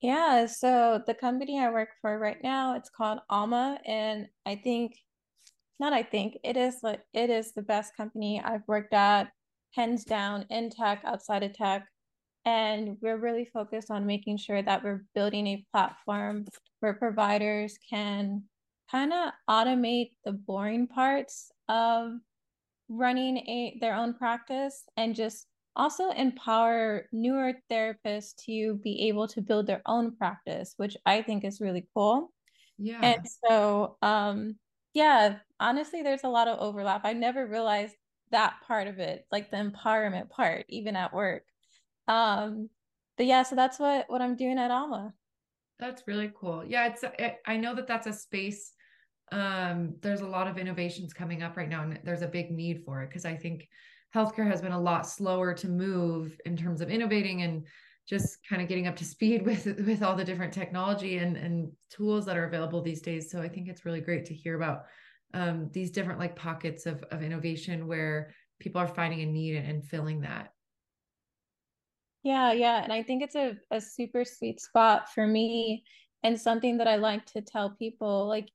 Yeah 0.00 0.46
so 0.46 1.02
the 1.06 1.14
company 1.14 1.58
i 1.58 1.70
work 1.70 1.88
for 2.00 2.18
right 2.18 2.38
now 2.42 2.76
it's 2.76 2.90
called 2.90 3.18
alma 3.28 3.80
and 3.84 4.28
i 4.46 4.54
think 4.54 4.94
not 5.80 5.92
i 5.92 6.04
think 6.04 6.38
it 6.44 6.56
is 6.56 6.76
like 6.84 7.00
it 7.12 7.30
is 7.30 7.52
the 7.52 7.62
best 7.62 7.96
company 7.96 8.40
i've 8.44 8.62
worked 8.68 8.94
at 8.94 9.32
hands 9.72 10.04
down 10.04 10.46
in 10.50 10.70
tech, 10.70 11.02
outside 11.04 11.42
of 11.42 11.52
tech. 11.52 11.88
And 12.44 12.98
we're 13.02 13.18
really 13.18 13.44
focused 13.46 13.90
on 13.90 14.06
making 14.06 14.38
sure 14.38 14.62
that 14.62 14.82
we're 14.84 15.04
building 15.14 15.46
a 15.48 15.66
platform 15.72 16.46
where 16.80 16.94
providers 16.94 17.78
can 17.90 18.48
kind 18.90 19.12
of 19.12 19.32
automate 19.50 20.12
the 20.24 20.32
boring 20.32 20.86
parts 20.88 21.50
of 21.68 22.12
running 22.88 23.38
a 23.38 23.78
their 23.80 23.94
own 23.94 24.14
practice 24.14 24.84
and 24.96 25.14
just 25.14 25.46
also 25.76 26.10
empower 26.10 27.06
newer 27.12 27.54
therapists 27.70 28.34
to 28.46 28.76
be 28.76 29.08
able 29.08 29.28
to 29.28 29.40
build 29.42 29.66
their 29.66 29.82
own 29.86 30.16
practice, 30.16 30.74
which 30.76 30.96
I 31.06 31.22
think 31.22 31.44
is 31.44 31.60
really 31.60 31.86
cool. 31.94 32.32
Yeah. 32.78 33.02
And 33.02 33.20
so 33.46 33.98
um 34.02 34.58
yeah, 34.94 35.40
honestly 35.60 36.02
there's 36.02 36.24
a 36.24 36.28
lot 36.30 36.48
of 36.48 36.60
overlap. 36.60 37.02
I 37.04 37.14
never 37.14 37.46
realized 37.46 37.96
that 38.30 38.54
part 38.66 38.88
of 38.88 38.98
it, 38.98 39.26
like 39.30 39.50
the 39.50 39.56
empowerment 39.56 40.30
part, 40.30 40.66
even 40.68 40.96
at 40.96 41.12
work. 41.12 41.44
Um, 42.06 42.68
but 43.16 43.26
yeah, 43.26 43.42
so 43.42 43.56
that's 43.56 43.78
what 43.78 44.08
what 44.08 44.22
I'm 44.22 44.36
doing 44.36 44.58
at 44.58 44.70
Alma. 44.70 45.12
That's 45.78 46.06
really 46.06 46.32
cool. 46.38 46.64
Yeah, 46.64 46.86
it's 46.86 47.04
it, 47.18 47.36
I 47.46 47.56
know 47.56 47.74
that 47.74 47.86
that's 47.86 48.06
a 48.06 48.12
space. 48.12 48.72
Um, 49.30 49.96
there's 50.00 50.22
a 50.22 50.26
lot 50.26 50.48
of 50.48 50.58
innovations 50.58 51.12
coming 51.12 51.42
up 51.42 51.56
right 51.56 51.68
now, 51.68 51.82
and 51.82 52.00
there's 52.04 52.22
a 52.22 52.28
big 52.28 52.50
need 52.50 52.82
for 52.84 53.02
it 53.02 53.08
because 53.08 53.24
I 53.24 53.36
think 53.36 53.68
healthcare 54.14 54.48
has 54.48 54.62
been 54.62 54.72
a 54.72 54.80
lot 54.80 55.06
slower 55.06 55.52
to 55.54 55.68
move 55.68 56.38
in 56.46 56.56
terms 56.56 56.80
of 56.80 56.90
innovating 56.90 57.42
and 57.42 57.66
just 58.08 58.38
kind 58.48 58.62
of 58.62 58.68
getting 58.68 58.86
up 58.86 58.96
to 58.96 59.04
speed 59.04 59.42
with 59.46 59.66
with 59.66 60.02
all 60.02 60.16
the 60.16 60.24
different 60.24 60.52
technology 60.52 61.18
and 61.18 61.36
and 61.36 61.70
tools 61.90 62.24
that 62.24 62.36
are 62.36 62.46
available 62.46 62.80
these 62.80 63.02
days 63.02 63.30
so 63.30 63.40
i 63.40 63.48
think 63.48 63.68
it's 63.68 63.84
really 63.84 64.00
great 64.00 64.24
to 64.24 64.34
hear 64.34 64.56
about 64.56 64.84
um, 65.34 65.68
these 65.72 65.90
different 65.90 66.18
like 66.18 66.36
pockets 66.36 66.86
of 66.86 67.02
of 67.04 67.22
innovation 67.22 67.86
where 67.86 68.34
people 68.60 68.80
are 68.80 68.88
finding 68.88 69.20
a 69.20 69.26
need 69.26 69.56
and 69.56 69.84
filling 69.84 70.22
that. 70.22 70.52
Yeah 72.22 72.52
yeah 72.52 72.82
and 72.82 72.92
i 72.92 73.02
think 73.02 73.22
it's 73.22 73.36
a, 73.36 73.56
a 73.70 73.80
super 73.80 74.24
sweet 74.24 74.60
spot 74.60 75.12
for 75.12 75.26
me 75.26 75.84
and 76.22 76.38
something 76.38 76.78
that 76.78 76.88
i 76.88 76.96
like 76.96 77.24
to 77.26 77.40
tell 77.40 77.70
people 77.70 78.26
like 78.26 78.48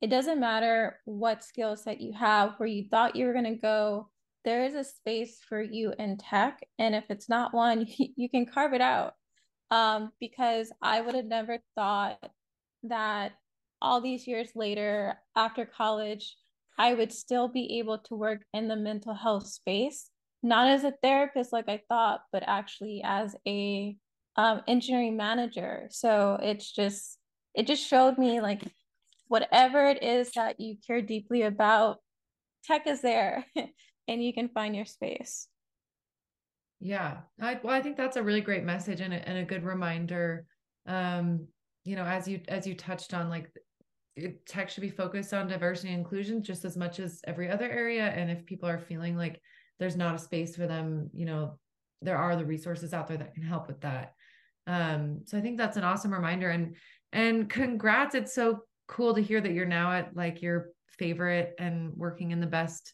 it 0.00 0.08
doesn't 0.08 0.40
matter 0.40 1.00
what 1.04 1.42
skill 1.42 1.76
set 1.76 2.00
you 2.00 2.12
have 2.12 2.54
where 2.58 2.68
you 2.68 2.84
thought 2.88 3.16
you 3.16 3.26
were 3.26 3.32
going 3.32 3.44
to 3.44 3.60
go 3.60 4.08
there 4.44 4.64
is 4.64 4.74
a 4.74 4.84
space 4.84 5.40
for 5.48 5.60
you 5.60 5.92
in 5.98 6.16
tech 6.16 6.60
and 6.78 6.94
if 6.94 7.04
it's 7.10 7.28
not 7.28 7.52
one 7.52 7.86
you 7.98 8.30
can 8.30 8.46
carve 8.46 8.72
it 8.72 8.80
out. 8.80 9.14
Um, 9.70 10.12
because 10.20 10.72
i 10.80 11.00
would 11.00 11.14
have 11.14 11.26
never 11.26 11.58
thought 11.74 12.30
that 12.84 13.32
all 13.80 14.00
these 14.00 14.26
years 14.26 14.50
later 14.54 15.16
after 15.36 15.64
college 15.64 16.36
i 16.78 16.94
would 16.94 17.12
still 17.12 17.48
be 17.48 17.78
able 17.78 17.98
to 17.98 18.14
work 18.14 18.42
in 18.52 18.68
the 18.68 18.76
mental 18.76 19.14
health 19.14 19.46
space 19.46 20.10
not 20.42 20.68
as 20.68 20.84
a 20.84 20.94
therapist 21.02 21.52
like 21.52 21.68
i 21.68 21.80
thought 21.88 22.20
but 22.32 22.42
actually 22.46 23.02
as 23.04 23.34
a 23.46 23.96
um, 24.36 24.62
engineering 24.68 25.16
manager 25.16 25.88
so 25.90 26.38
it's 26.40 26.70
just 26.70 27.18
it 27.54 27.66
just 27.66 27.84
showed 27.84 28.18
me 28.18 28.40
like 28.40 28.62
whatever 29.26 29.86
it 29.86 30.02
is 30.02 30.30
that 30.32 30.58
you 30.58 30.76
care 30.86 31.02
deeply 31.02 31.42
about 31.42 31.98
tech 32.64 32.86
is 32.86 33.00
there 33.00 33.44
and 34.08 34.24
you 34.24 34.32
can 34.32 34.48
find 34.48 34.74
your 34.74 34.86
space. 34.86 35.48
Yeah. 36.80 37.18
I, 37.40 37.58
well, 37.62 37.74
I 37.74 37.82
think 37.82 37.96
that's 37.96 38.16
a 38.16 38.22
really 38.22 38.40
great 38.40 38.64
message 38.64 39.00
and 39.00 39.12
a, 39.12 39.28
and 39.28 39.38
a 39.38 39.44
good 39.44 39.64
reminder. 39.64 40.46
Um, 40.86 41.48
you 41.84 41.96
know, 41.96 42.04
as 42.04 42.28
you, 42.28 42.40
as 42.48 42.66
you 42.66 42.74
touched 42.74 43.14
on, 43.14 43.28
like 43.28 43.50
tech 44.46 44.70
should 44.70 44.82
be 44.82 44.90
focused 44.90 45.32
on 45.34 45.48
diversity 45.48 45.88
and 45.88 45.98
inclusion 45.98 46.42
just 46.42 46.64
as 46.64 46.76
much 46.76 46.98
as 46.98 47.20
every 47.26 47.50
other 47.50 47.70
area. 47.70 48.08
And 48.08 48.30
if 48.30 48.46
people 48.46 48.68
are 48.68 48.78
feeling 48.78 49.16
like 49.16 49.40
there's 49.78 49.96
not 49.96 50.14
a 50.14 50.18
space 50.18 50.56
for 50.56 50.66
them, 50.66 51.10
you 51.12 51.26
know, 51.26 51.58
there 52.02 52.16
are 52.16 52.36
the 52.36 52.44
resources 52.44 52.92
out 52.92 53.08
there 53.08 53.16
that 53.16 53.34
can 53.34 53.42
help 53.42 53.66
with 53.66 53.80
that. 53.80 54.14
Um, 54.66 55.22
so 55.24 55.38
I 55.38 55.40
think 55.40 55.56
that's 55.56 55.76
an 55.76 55.84
awesome 55.84 56.12
reminder 56.12 56.50
and, 56.50 56.76
and 57.12 57.48
congrats. 57.48 58.14
It's 58.14 58.34
so 58.34 58.60
cool 58.86 59.14
to 59.14 59.22
hear 59.22 59.40
that 59.40 59.52
you're 59.52 59.66
now 59.66 59.92
at 59.92 60.14
like 60.14 60.42
your 60.42 60.70
favorite 60.98 61.54
and 61.58 61.92
working 61.96 62.32
in 62.32 62.40
the 62.40 62.46
best 62.46 62.92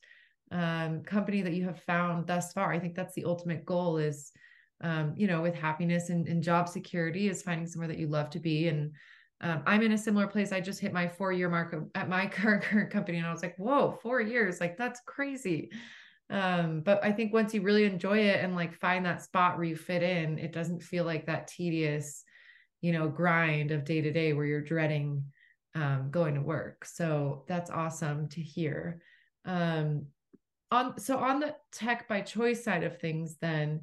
um, 0.52 1.02
company 1.02 1.43
that 1.43 1.54
you 1.54 1.64
have 1.64 1.83
found 1.83 2.26
thus 2.26 2.52
far. 2.52 2.73
I 2.73 2.78
think 2.78 2.95
that's 2.95 3.14
the 3.14 3.25
ultimate 3.25 3.64
goal 3.64 3.97
is, 3.97 4.31
um, 4.83 5.14
you 5.16 5.26
know, 5.26 5.43
with 5.43 5.54
happiness 5.54 6.11
and, 6.11 6.28
and, 6.28 6.43
job 6.43 6.69
security 6.69 7.28
is 7.28 7.43
finding 7.43 7.66
somewhere 7.66 7.88
that 7.88 7.99
you 7.99 8.07
love 8.07 8.31
to 8.31 8.38
be. 8.38 8.69
And 8.69 8.93
um, 9.44 9.62
I'm 9.66 9.82
in 9.82 9.92
a 9.92 9.98
similar 9.98 10.26
place. 10.26 10.52
I 10.52 10.60
just 10.60 10.80
hit 10.80 10.94
my 10.94 11.06
four 11.06 11.30
year 11.30 11.50
mark 11.50 11.76
at 11.94 12.08
my 12.08 12.26
current, 12.28 12.62
current 12.62 12.90
company. 12.90 13.18
And 13.18 13.26
I 13.26 13.30
was 13.32 13.42
like, 13.42 13.56
whoa, 13.56 13.98
four 14.02 14.20
years. 14.20 14.58
Like 14.58 14.78
that's 14.78 15.00
crazy. 15.06 15.70
Um, 16.30 16.80
but 16.80 17.04
I 17.04 17.12
think 17.12 17.34
once 17.34 17.52
you 17.52 17.60
really 17.60 17.84
enjoy 17.84 18.18
it 18.18 18.42
and 18.42 18.56
like 18.56 18.74
find 18.74 19.04
that 19.04 19.22
spot 19.22 19.56
where 19.56 19.66
you 19.66 19.76
fit 19.76 20.02
in, 20.02 20.38
it 20.38 20.52
doesn't 20.52 20.82
feel 20.82 21.04
like 21.04 21.26
that 21.26 21.48
tedious, 21.48 22.24
you 22.80 22.92
know, 22.92 23.06
grind 23.06 23.70
of 23.70 23.84
day 23.84 24.00
to 24.00 24.10
day 24.10 24.32
where 24.32 24.46
you're 24.46 24.62
dreading 24.62 25.24
um, 25.74 26.08
going 26.10 26.34
to 26.36 26.40
work. 26.40 26.86
So 26.86 27.44
that's 27.46 27.70
awesome 27.70 28.30
to 28.30 28.40
hear. 28.40 29.02
Um, 29.44 30.06
on 30.70 30.98
so 30.98 31.18
on 31.18 31.40
the 31.40 31.54
tech 31.70 32.08
by 32.08 32.22
choice 32.22 32.64
side 32.64 32.82
of 32.82 32.98
things 32.98 33.36
then 33.40 33.82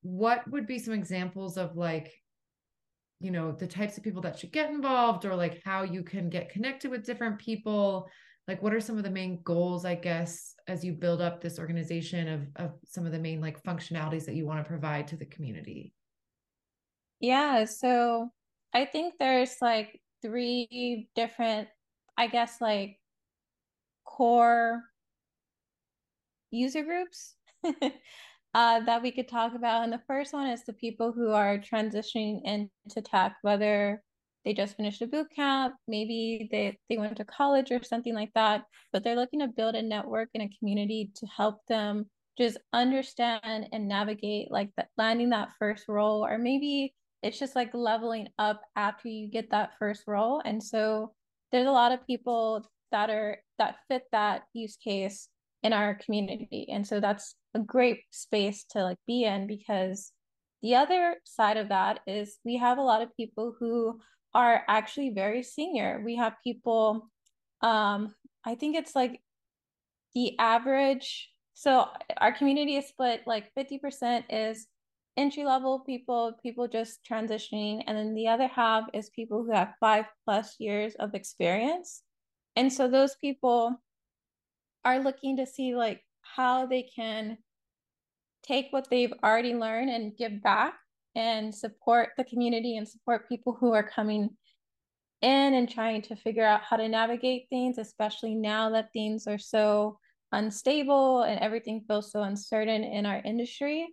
what 0.00 0.50
would 0.50 0.66
be 0.66 0.78
some 0.78 0.94
examples 0.94 1.58
of 1.58 1.76
like 1.76 2.10
you 3.22 3.30
know 3.30 3.52
the 3.52 3.66
types 3.66 3.96
of 3.96 4.04
people 4.04 4.22
that 4.22 4.38
should 4.38 4.52
get 4.52 4.70
involved 4.70 5.24
or 5.24 5.34
like 5.34 5.62
how 5.64 5.82
you 5.82 6.02
can 6.02 6.28
get 6.28 6.50
connected 6.50 6.90
with 6.90 7.04
different 7.04 7.38
people. 7.38 8.08
Like 8.48 8.62
what 8.62 8.74
are 8.74 8.80
some 8.80 8.98
of 8.98 9.04
the 9.04 9.10
main 9.10 9.40
goals 9.44 9.84
i 9.84 9.94
guess 9.94 10.56
as 10.66 10.84
you 10.84 10.94
build 10.94 11.20
up 11.20 11.40
this 11.40 11.60
organization 11.60 12.26
of 12.26 12.40
of 12.56 12.72
some 12.84 13.06
of 13.06 13.12
the 13.12 13.18
main 13.18 13.40
like 13.40 13.62
functionalities 13.62 14.24
that 14.26 14.34
you 14.34 14.46
want 14.46 14.58
to 14.62 14.68
provide 14.68 15.06
to 15.08 15.16
the 15.16 15.26
community? 15.26 15.94
Yeah 17.20 17.64
so 17.64 18.30
i 18.74 18.84
think 18.84 19.14
there's 19.18 19.56
like 19.62 20.00
three 20.22 21.08
different 21.14 21.68
i 22.18 22.26
guess 22.26 22.60
like 22.60 22.98
core 24.04 24.82
user 26.50 26.82
groups 26.82 27.36
uh, 28.54 28.80
that 28.80 29.02
we 29.02 29.10
could 29.10 29.28
talk 29.28 29.54
about. 29.54 29.84
And 29.84 29.92
the 29.92 30.02
first 30.06 30.32
one 30.32 30.48
is 30.48 30.64
the 30.64 30.72
people 30.72 31.12
who 31.12 31.30
are 31.30 31.58
transitioning 31.58 32.40
into 32.44 33.02
tech, 33.02 33.36
whether 33.42 34.02
they 34.44 34.52
just 34.52 34.76
finished 34.76 35.02
a 35.02 35.06
boot 35.06 35.28
camp, 35.34 35.74
maybe 35.86 36.48
they, 36.50 36.76
they 36.88 36.98
went 36.98 37.16
to 37.16 37.24
college 37.24 37.70
or 37.70 37.82
something 37.82 38.14
like 38.14 38.32
that, 38.34 38.64
but 38.92 39.04
they're 39.04 39.16
looking 39.16 39.40
to 39.40 39.48
build 39.48 39.74
a 39.74 39.82
network 39.82 40.28
and 40.34 40.42
a 40.42 40.58
community 40.58 41.12
to 41.14 41.26
help 41.26 41.60
them 41.68 42.06
just 42.36 42.58
understand 42.72 43.68
and 43.72 43.88
navigate 43.88 44.50
like 44.50 44.70
landing 44.96 45.30
that 45.30 45.50
first 45.58 45.84
role 45.88 46.24
or 46.24 46.38
maybe 46.38 46.94
it's 47.22 47.38
just 47.38 47.54
like 47.54 47.70
leveling 47.74 48.28
up 48.38 48.62
after 48.74 49.08
you 49.08 49.28
get 49.28 49.50
that 49.50 49.72
first 49.78 50.04
role 50.06 50.40
and 50.44 50.62
so 50.62 51.12
there's 51.50 51.66
a 51.66 51.72
lot 51.72 51.92
of 51.92 52.06
people 52.06 52.64
that 52.90 53.10
are 53.10 53.38
that 53.58 53.76
fit 53.88 54.04
that 54.12 54.44
use 54.54 54.76
case 54.76 55.28
in 55.62 55.72
our 55.72 55.94
community. 55.94 56.68
And 56.70 56.86
so 56.86 57.00
that's 57.00 57.34
a 57.54 57.60
great 57.60 58.00
space 58.10 58.64
to 58.70 58.82
like 58.82 58.98
be 59.06 59.24
in 59.24 59.46
because 59.46 60.12
the 60.62 60.76
other 60.76 61.16
side 61.24 61.56
of 61.56 61.68
that 61.70 62.00
is 62.06 62.38
we 62.44 62.56
have 62.58 62.78
a 62.78 62.82
lot 62.82 63.02
of 63.02 63.16
people 63.16 63.54
who 63.58 64.00
are 64.34 64.62
actually 64.68 65.10
very 65.10 65.42
senior. 65.42 66.00
We 66.04 66.16
have 66.16 66.34
people 66.42 67.08
um 67.62 68.14
i 68.44 68.54
think 68.54 68.76
it's 68.76 68.94
like 68.94 69.20
the 70.14 70.38
average 70.38 71.30
so 71.54 71.86
our 72.18 72.32
community 72.32 72.76
is 72.76 72.88
split 72.88 73.22
like 73.26 73.52
50% 73.56 74.24
is 74.30 74.66
entry 75.16 75.44
level 75.44 75.80
people 75.80 76.32
people 76.42 76.66
just 76.66 77.00
transitioning 77.08 77.82
and 77.86 77.96
then 77.96 78.14
the 78.14 78.28
other 78.28 78.48
half 78.48 78.84
is 78.92 79.10
people 79.10 79.44
who 79.44 79.52
have 79.52 79.74
5 79.78 80.06
plus 80.24 80.56
years 80.58 80.94
of 80.96 81.14
experience. 81.14 82.02
And 82.56 82.72
so 82.72 82.88
those 82.88 83.14
people 83.16 83.80
are 84.84 85.00
looking 85.00 85.36
to 85.36 85.46
see 85.46 85.74
like 85.74 86.02
how 86.22 86.66
they 86.66 86.82
can 86.82 87.38
take 88.42 88.68
what 88.70 88.88
they've 88.90 89.12
already 89.22 89.54
learned 89.54 89.90
and 89.90 90.16
give 90.16 90.42
back 90.42 90.74
and 91.14 91.54
support 91.54 92.10
the 92.16 92.24
community 92.24 92.76
and 92.76 92.88
support 92.88 93.28
people 93.28 93.56
who 93.58 93.72
are 93.72 93.88
coming 93.88 94.30
in 95.20 95.54
and 95.54 95.70
trying 95.70 96.02
to 96.02 96.16
figure 96.16 96.44
out 96.44 96.62
how 96.62 96.76
to 96.76 96.88
navigate 96.88 97.46
things, 97.48 97.78
especially 97.78 98.34
now 98.34 98.70
that 98.70 98.92
things 98.92 99.26
are 99.26 99.38
so 99.38 99.98
unstable 100.32 101.22
and 101.22 101.38
everything 101.40 101.84
feels 101.86 102.10
so 102.10 102.22
uncertain 102.22 102.82
in 102.82 103.06
our 103.06 103.20
industry. 103.24 103.88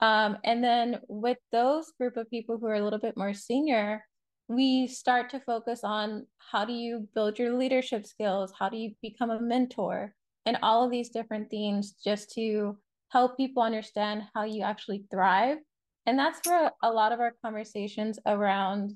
Um, 0.00 0.38
and 0.44 0.62
then 0.62 1.00
with 1.08 1.38
those 1.50 1.92
group 1.98 2.16
of 2.16 2.30
people 2.30 2.58
who 2.58 2.66
are 2.66 2.74
a 2.74 2.84
little 2.84 3.00
bit 3.00 3.16
more 3.16 3.34
senior, 3.34 4.04
we 4.46 4.86
start 4.86 5.30
to 5.30 5.40
focus 5.40 5.80
on 5.82 6.26
how 6.38 6.64
do 6.64 6.72
you 6.72 7.08
build 7.14 7.38
your 7.38 7.58
leadership 7.58 8.06
skills? 8.06 8.52
How 8.56 8.68
do 8.68 8.76
you 8.76 8.92
become 9.02 9.30
a 9.30 9.40
mentor? 9.40 10.14
And 10.48 10.56
all 10.62 10.82
of 10.82 10.90
these 10.90 11.10
different 11.10 11.50
themes 11.50 11.92
just 12.02 12.32
to 12.32 12.74
help 13.10 13.36
people 13.36 13.62
understand 13.62 14.22
how 14.34 14.44
you 14.44 14.62
actually 14.62 15.04
thrive. 15.10 15.58
And 16.06 16.18
that's 16.18 16.40
where 16.48 16.72
a 16.82 16.90
lot 16.90 17.12
of 17.12 17.20
our 17.20 17.34
conversations 17.44 18.18
around 18.24 18.92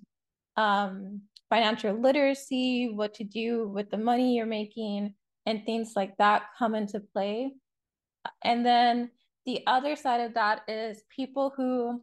um, 0.56 1.20
financial 1.50 1.92
literacy, 1.92 2.90
what 2.94 3.12
to 3.16 3.24
do 3.24 3.68
with 3.68 3.90
the 3.90 3.98
money 3.98 4.34
you're 4.34 4.46
making, 4.46 5.12
and 5.44 5.66
things 5.66 5.92
like 5.94 6.16
that 6.16 6.44
come 6.58 6.74
into 6.74 7.00
play. 7.00 7.52
And 8.42 8.64
then 8.64 9.10
the 9.44 9.62
other 9.66 9.94
side 9.94 10.22
of 10.22 10.32
that 10.32 10.62
is 10.68 11.02
people 11.14 11.52
who 11.54 12.02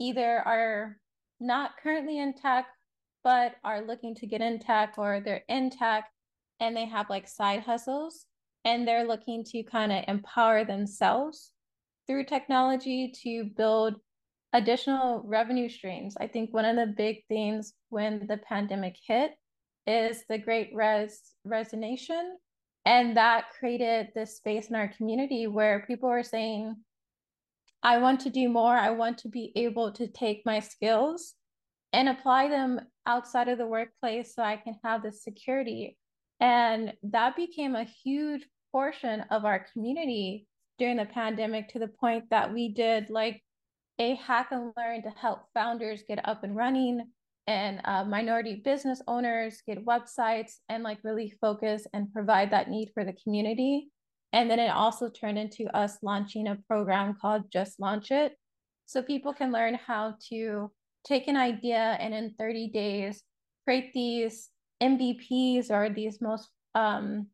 either 0.00 0.38
are 0.46 0.96
not 1.40 1.72
currently 1.82 2.18
in 2.18 2.32
tech, 2.32 2.68
but 3.22 3.56
are 3.64 3.86
looking 3.86 4.14
to 4.14 4.26
get 4.26 4.40
in 4.40 4.60
tech, 4.60 4.94
or 4.96 5.20
they're 5.20 5.44
in 5.50 5.68
tech 5.68 6.08
and 6.58 6.74
they 6.74 6.86
have 6.86 7.10
like 7.10 7.28
side 7.28 7.60
hustles 7.60 8.24
and 8.64 8.86
they're 8.86 9.06
looking 9.06 9.44
to 9.44 9.62
kind 9.64 9.92
of 9.92 10.04
empower 10.08 10.64
themselves 10.64 11.50
through 12.06 12.24
technology 12.24 13.12
to 13.22 13.44
build 13.56 13.96
additional 14.52 15.22
revenue 15.24 15.68
streams. 15.68 16.16
I 16.20 16.26
think 16.26 16.52
one 16.52 16.64
of 16.64 16.76
the 16.76 16.94
big 16.96 17.24
themes 17.28 17.74
when 17.88 18.26
the 18.26 18.36
pandemic 18.36 18.96
hit 19.06 19.32
is 19.86 20.24
the 20.28 20.38
great 20.38 20.70
res 20.74 21.20
resignation. 21.44 22.36
And 22.84 23.16
that 23.16 23.50
created 23.58 24.08
this 24.14 24.36
space 24.36 24.68
in 24.68 24.74
our 24.74 24.88
community 24.88 25.46
where 25.46 25.84
people 25.86 26.08
were 26.08 26.24
saying, 26.24 26.76
I 27.82 27.98
want 27.98 28.20
to 28.20 28.30
do 28.30 28.48
more. 28.48 28.76
I 28.76 28.90
want 28.90 29.18
to 29.18 29.28
be 29.28 29.52
able 29.56 29.92
to 29.92 30.06
take 30.08 30.42
my 30.44 30.60
skills 30.60 31.34
and 31.92 32.08
apply 32.08 32.48
them 32.48 32.80
outside 33.06 33.48
of 33.48 33.58
the 33.58 33.66
workplace 33.66 34.34
so 34.34 34.42
I 34.42 34.56
can 34.56 34.78
have 34.84 35.02
the 35.02 35.12
security. 35.12 35.96
And 36.42 36.92
that 37.04 37.36
became 37.36 37.76
a 37.76 37.84
huge 37.84 38.44
portion 38.72 39.20
of 39.30 39.44
our 39.44 39.64
community 39.72 40.48
during 40.76 40.96
the 40.96 41.04
pandemic 41.04 41.68
to 41.68 41.78
the 41.78 41.86
point 41.86 42.24
that 42.30 42.52
we 42.52 42.68
did 42.68 43.10
like 43.10 43.40
a 44.00 44.16
hack 44.16 44.48
and 44.50 44.72
learn 44.76 45.04
to 45.04 45.10
help 45.10 45.42
founders 45.54 46.02
get 46.08 46.26
up 46.28 46.42
and 46.42 46.56
running 46.56 47.06
and 47.46 47.80
uh, 47.84 48.04
minority 48.04 48.60
business 48.64 49.00
owners 49.06 49.62
get 49.68 49.86
websites 49.86 50.54
and 50.68 50.82
like 50.82 50.98
really 51.04 51.32
focus 51.40 51.86
and 51.92 52.12
provide 52.12 52.50
that 52.50 52.68
need 52.68 52.90
for 52.92 53.04
the 53.04 53.12
community. 53.22 53.88
And 54.32 54.50
then 54.50 54.58
it 54.58 54.70
also 54.70 55.10
turned 55.10 55.38
into 55.38 55.66
us 55.76 55.98
launching 56.02 56.48
a 56.48 56.58
program 56.66 57.16
called 57.20 57.52
Just 57.52 57.78
Launch 57.78 58.10
It. 58.10 58.36
So 58.86 59.00
people 59.00 59.32
can 59.32 59.52
learn 59.52 59.74
how 59.74 60.16
to 60.30 60.72
take 61.06 61.28
an 61.28 61.36
idea 61.36 61.96
and 62.00 62.12
in 62.12 62.34
30 62.36 62.70
days 62.70 63.22
create 63.64 63.92
these 63.92 64.50
MVPs 64.82 65.70
or 65.70 65.88
these 65.88 66.20
most 66.20 66.50
um, 66.74 67.28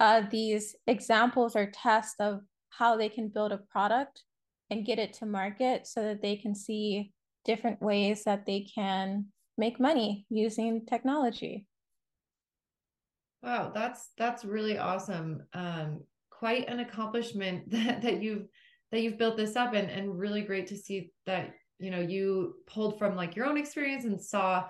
uh, 0.00 0.22
these 0.30 0.74
examples 0.86 1.56
or 1.56 1.70
tests 1.70 2.16
of 2.20 2.40
how 2.70 2.96
they 2.96 3.08
can 3.08 3.28
build 3.28 3.52
a 3.52 3.58
product 3.58 4.22
and 4.70 4.86
get 4.86 4.98
it 4.98 5.12
to 5.14 5.26
market 5.26 5.86
so 5.86 6.02
that 6.02 6.22
they 6.22 6.36
can 6.36 6.54
see 6.54 7.12
different 7.44 7.80
ways 7.80 8.24
that 8.24 8.46
they 8.46 8.60
can 8.60 9.26
make 9.56 9.80
money 9.80 10.26
using 10.30 10.84
technology. 10.86 11.66
Wow, 13.42 13.70
that's 13.74 14.10
that's 14.18 14.44
really 14.44 14.78
awesome. 14.78 15.42
Um, 15.52 16.00
quite 16.30 16.68
an 16.68 16.80
accomplishment 16.80 17.70
that 17.70 18.02
that 18.02 18.22
you've 18.22 18.46
that 18.92 19.00
you've 19.00 19.18
built 19.18 19.36
this 19.36 19.56
up 19.56 19.74
and 19.74 19.90
and 19.90 20.18
really 20.18 20.42
great 20.42 20.66
to 20.68 20.76
see 20.76 21.12
that 21.26 21.54
you 21.78 21.90
know 21.90 22.00
you 22.00 22.54
pulled 22.66 22.98
from 22.98 23.16
like 23.16 23.36
your 23.36 23.46
own 23.46 23.56
experience 23.56 24.04
and 24.04 24.20
saw 24.20 24.64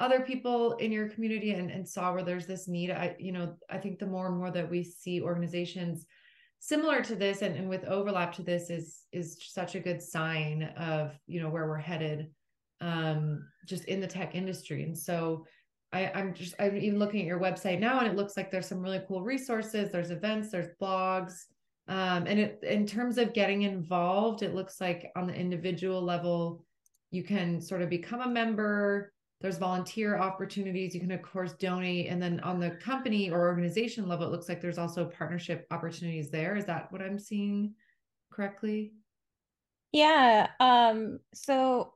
other 0.00 0.20
people 0.20 0.72
in 0.74 0.90
your 0.90 1.08
community 1.08 1.52
and, 1.52 1.70
and 1.70 1.88
saw 1.88 2.12
where 2.12 2.24
there's 2.24 2.46
this 2.46 2.66
need 2.66 2.90
i 2.90 3.14
you 3.18 3.32
know 3.32 3.54
i 3.70 3.78
think 3.78 3.98
the 3.98 4.06
more 4.06 4.26
and 4.26 4.36
more 4.36 4.50
that 4.50 4.68
we 4.68 4.82
see 4.82 5.20
organizations 5.20 6.06
similar 6.58 7.02
to 7.02 7.14
this 7.14 7.42
and, 7.42 7.54
and 7.56 7.68
with 7.68 7.84
overlap 7.84 8.32
to 8.32 8.42
this 8.42 8.70
is 8.70 9.02
is 9.12 9.38
such 9.40 9.74
a 9.74 9.80
good 9.80 10.02
sign 10.02 10.62
of 10.78 11.12
you 11.26 11.40
know 11.40 11.50
where 11.50 11.68
we're 11.68 11.76
headed 11.76 12.30
um 12.80 13.44
just 13.66 13.84
in 13.86 14.00
the 14.00 14.06
tech 14.06 14.34
industry. 14.34 14.82
And 14.82 14.96
so 14.96 15.46
I, 15.92 16.10
i'm 16.14 16.34
just 16.34 16.54
i'm 16.58 16.76
even 16.76 16.98
looking 16.98 17.20
at 17.20 17.26
your 17.26 17.38
website 17.38 17.78
now 17.78 18.00
and 18.00 18.08
it 18.08 18.16
looks 18.16 18.36
like 18.36 18.50
there's 18.50 18.66
some 18.66 18.80
really 18.80 19.00
cool 19.06 19.22
resources 19.22 19.92
there's 19.92 20.10
events 20.10 20.50
there's 20.50 20.74
blogs 20.82 21.44
um 21.86 22.26
and 22.26 22.40
it 22.40 22.58
in 22.64 22.84
terms 22.84 23.16
of 23.16 23.32
getting 23.32 23.62
involved 23.62 24.42
it 24.42 24.56
looks 24.56 24.80
like 24.80 25.12
on 25.14 25.28
the 25.28 25.34
individual 25.34 26.02
level 26.02 26.64
you 27.12 27.22
can 27.22 27.60
sort 27.60 27.80
of 27.80 27.88
become 27.88 28.22
a 28.22 28.28
member 28.28 29.12
there's 29.44 29.58
volunteer 29.58 30.16
opportunities 30.16 30.94
you 30.94 31.00
can 31.00 31.10
of 31.10 31.20
course 31.20 31.52
donate. 31.52 32.06
And 32.06 32.20
then 32.20 32.40
on 32.40 32.58
the 32.58 32.70
company 32.70 33.30
or 33.30 33.42
organization 33.42 34.08
level 34.08 34.26
it 34.26 34.30
looks 34.30 34.48
like 34.48 34.62
there's 34.62 34.78
also 34.78 35.04
partnership 35.04 35.66
opportunities 35.70 36.30
there. 36.30 36.56
Is 36.56 36.64
that 36.64 36.90
what 36.90 37.02
i'm 37.02 37.18
seeing 37.18 37.74
correctly? 38.32 38.94
Yeah 39.92 40.48
um 40.60 41.18
so 41.34 41.92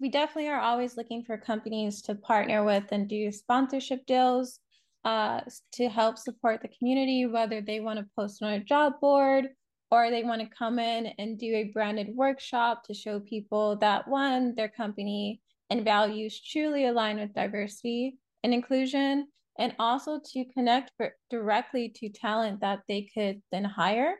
we 0.00 0.08
definitely 0.08 0.48
are 0.48 0.62
always 0.62 0.96
looking 0.96 1.24
for 1.24 1.36
companies 1.36 2.00
to 2.02 2.14
partner 2.14 2.64
with 2.64 2.84
and 2.90 3.06
do 3.06 3.30
sponsorship 3.32 4.06
deals 4.06 4.60
uh, 5.04 5.40
to 5.72 5.88
help 5.90 6.16
support 6.16 6.62
the 6.62 6.68
community 6.68 7.26
whether 7.26 7.60
they 7.60 7.80
want 7.80 7.98
to 7.98 8.06
post 8.16 8.42
on 8.42 8.54
a 8.54 8.64
job 8.64 8.94
board 8.98 9.48
or 9.90 10.10
they 10.10 10.22
want 10.22 10.40
to 10.40 10.56
come 10.56 10.78
in 10.78 11.08
and 11.18 11.38
do 11.38 11.54
a 11.54 11.70
branded 11.74 12.08
workshop 12.14 12.84
to 12.84 12.94
show 12.94 13.20
people 13.20 13.76
that 13.76 14.08
one 14.08 14.54
their 14.54 14.68
company 14.68 15.42
and 15.70 15.84
values 15.84 16.40
truly 16.40 16.86
align 16.86 17.18
with 17.18 17.34
diversity 17.34 18.18
and 18.42 18.54
inclusion, 18.54 19.28
and 19.58 19.74
also 19.78 20.20
to 20.32 20.44
connect 20.54 20.92
for, 20.96 21.14
directly 21.30 21.90
to 21.96 22.08
talent 22.08 22.60
that 22.60 22.80
they 22.88 23.08
could 23.14 23.42
then 23.52 23.64
hire. 23.64 24.14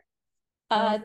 Uh, 0.69 0.99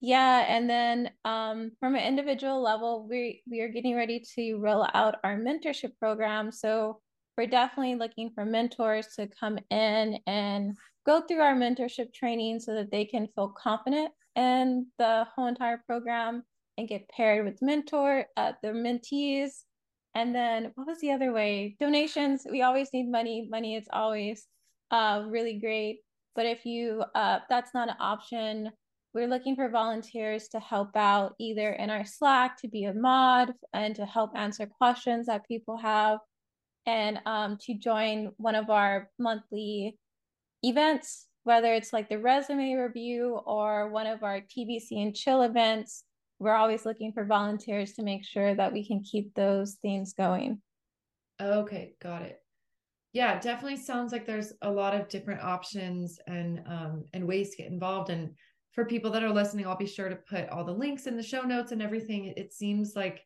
yeah, 0.00 0.44
and 0.48 0.68
then 0.68 1.10
um, 1.24 1.72
from 1.80 1.94
an 1.94 2.04
individual 2.04 2.62
level, 2.62 3.06
we 3.08 3.42
we 3.50 3.60
are 3.60 3.68
getting 3.68 3.96
ready 3.96 4.22
to 4.34 4.56
roll 4.56 4.86
out 4.94 5.16
our 5.24 5.36
mentorship 5.36 5.96
program. 5.98 6.52
So 6.52 7.00
we're 7.36 7.46
definitely 7.46 7.96
looking 7.96 8.30
for 8.34 8.44
mentors 8.44 9.08
to 9.16 9.28
come 9.28 9.58
in 9.70 10.18
and 10.26 10.76
go 11.06 11.22
through 11.22 11.40
our 11.40 11.54
mentorship 11.54 12.12
training 12.12 12.60
so 12.60 12.74
that 12.74 12.90
they 12.90 13.04
can 13.04 13.28
feel 13.34 13.48
confident 13.48 14.10
in 14.36 14.86
the 14.98 15.26
whole 15.34 15.46
entire 15.46 15.82
program 15.86 16.42
and 16.76 16.88
get 16.88 17.08
paired 17.08 17.44
with 17.44 17.62
mentor, 17.62 18.26
uh, 18.36 18.52
the 18.62 18.68
mentees. 18.68 19.64
And 20.14 20.34
then 20.34 20.72
what 20.74 20.86
was 20.86 21.00
the 21.00 21.12
other 21.12 21.32
way? 21.32 21.76
Donations. 21.80 22.46
We 22.50 22.62
always 22.62 22.88
need 22.92 23.10
money. 23.10 23.48
Money 23.50 23.76
is 23.76 23.86
always 23.92 24.46
uh, 24.90 25.24
really 25.26 25.58
great. 25.58 26.00
But 26.36 26.46
if 26.46 26.64
you 26.64 27.04
uh, 27.14 27.40
that's 27.48 27.74
not 27.74 27.88
an 27.88 27.96
option, 28.00 28.70
we're 29.12 29.28
looking 29.28 29.54
for 29.54 29.68
volunteers 29.68 30.48
to 30.48 30.60
help 30.60 30.96
out 30.96 31.34
either 31.38 31.72
in 31.72 31.90
our 31.90 32.04
Slack 32.04 32.60
to 32.60 32.68
be 32.68 32.84
a 32.84 32.94
mod 32.94 33.52
and 33.72 33.94
to 33.96 34.04
help 34.04 34.32
answer 34.34 34.66
questions 34.66 35.26
that 35.26 35.46
people 35.46 35.76
have, 35.76 36.18
and 36.86 37.20
um, 37.24 37.56
to 37.62 37.74
join 37.74 38.32
one 38.36 38.56
of 38.56 38.70
our 38.70 39.10
monthly 39.18 39.96
events, 40.64 41.26
whether 41.44 41.72
it's 41.72 41.92
like 41.92 42.08
the 42.08 42.18
resume 42.18 42.74
review 42.74 43.40
or 43.46 43.90
one 43.90 44.08
of 44.08 44.24
our 44.24 44.40
TBC 44.40 45.00
and 45.00 45.14
chill 45.14 45.42
events 45.42 46.04
we're 46.38 46.54
always 46.54 46.84
looking 46.84 47.12
for 47.12 47.24
volunteers 47.24 47.92
to 47.94 48.02
make 48.02 48.24
sure 48.24 48.54
that 48.54 48.72
we 48.72 48.86
can 48.86 49.02
keep 49.02 49.34
those 49.34 49.74
things 49.82 50.12
going. 50.12 50.60
Okay, 51.40 51.94
got 52.02 52.22
it. 52.22 52.40
Yeah, 53.12 53.38
definitely 53.38 53.76
sounds 53.76 54.12
like 54.12 54.26
there's 54.26 54.52
a 54.62 54.70
lot 54.70 54.94
of 54.94 55.08
different 55.08 55.42
options 55.42 56.18
and 56.26 56.62
um 56.66 57.04
and 57.12 57.26
ways 57.26 57.50
to 57.50 57.56
get 57.56 57.70
involved. 57.70 58.10
And 58.10 58.30
for 58.72 58.84
people 58.84 59.10
that 59.12 59.22
are 59.22 59.32
listening, 59.32 59.66
I'll 59.66 59.76
be 59.76 59.86
sure 59.86 60.08
to 60.08 60.16
put 60.16 60.48
all 60.48 60.64
the 60.64 60.72
links 60.72 61.06
in 61.06 61.16
the 61.16 61.22
show 61.22 61.42
notes 61.42 61.70
and 61.70 61.80
everything. 61.80 62.26
It, 62.26 62.38
it 62.38 62.52
seems 62.52 62.94
like 62.96 63.22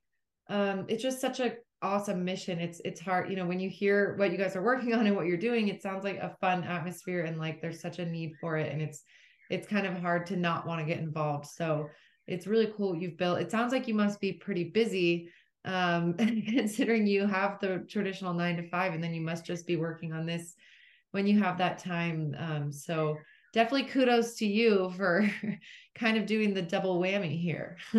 um 0.50 0.84
it's 0.88 1.02
just 1.02 1.20
such 1.20 1.40
a 1.40 1.56
awesome 1.80 2.24
mission. 2.24 2.58
It's 2.58 2.80
it's 2.84 3.00
hard, 3.00 3.30
you 3.30 3.36
know, 3.36 3.46
when 3.46 3.60
you 3.60 3.70
hear 3.70 4.14
what 4.16 4.30
you 4.32 4.38
guys 4.38 4.56
are 4.56 4.62
working 4.62 4.94
on 4.94 5.06
and 5.06 5.16
what 5.16 5.26
you're 5.26 5.36
doing, 5.36 5.68
it 5.68 5.82
sounds 5.82 6.04
like 6.04 6.18
a 6.18 6.36
fun 6.40 6.64
atmosphere 6.64 7.24
and 7.24 7.38
like 7.38 7.60
there's 7.60 7.80
such 7.80 7.98
a 7.98 8.06
need 8.06 8.34
for 8.40 8.56
it. 8.56 8.72
And 8.72 8.82
it's 8.82 9.02
it's 9.50 9.66
kind 9.66 9.86
of 9.86 9.98
hard 9.98 10.26
to 10.26 10.36
not 10.36 10.66
want 10.66 10.80
to 10.80 10.86
get 10.86 10.98
involved. 10.98 11.46
So 11.46 11.88
it's 12.28 12.46
really 12.46 12.72
cool 12.76 12.94
you've 12.96 13.16
built. 13.16 13.40
It 13.40 13.50
sounds 13.50 13.72
like 13.72 13.88
you 13.88 13.94
must 13.94 14.20
be 14.20 14.32
pretty 14.32 14.64
busy 14.64 15.30
um 15.64 16.14
considering 16.48 17.06
you 17.06 17.26
have 17.26 17.58
the 17.60 17.84
traditional 17.88 18.32
nine 18.32 18.56
to 18.56 18.68
five 18.68 18.94
and 18.94 19.02
then 19.02 19.12
you 19.12 19.20
must 19.20 19.44
just 19.44 19.66
be 19.66 19.76
working 19.76 20.12
on 20.12 20.24
this 20.24 20.54
when 21.10 21.26
you 21.26 21.38
have 21.40 21.58
that 21.58 21.78
time. 21.78 22.34
Um 22.38 22.72
so 22.72 23.16
definitely 23.52 23.88
kudos 23.88 24.36
to 24.36 24.46
you 24.46 24.92
for 24.96 25.28
kind 25.94 26.16
of 26.16 26.26
doing 26.26 26.54
the 26.54 26.62
double 26.62 27.00
whammy 27.00 27.40
here. 27.40 27.76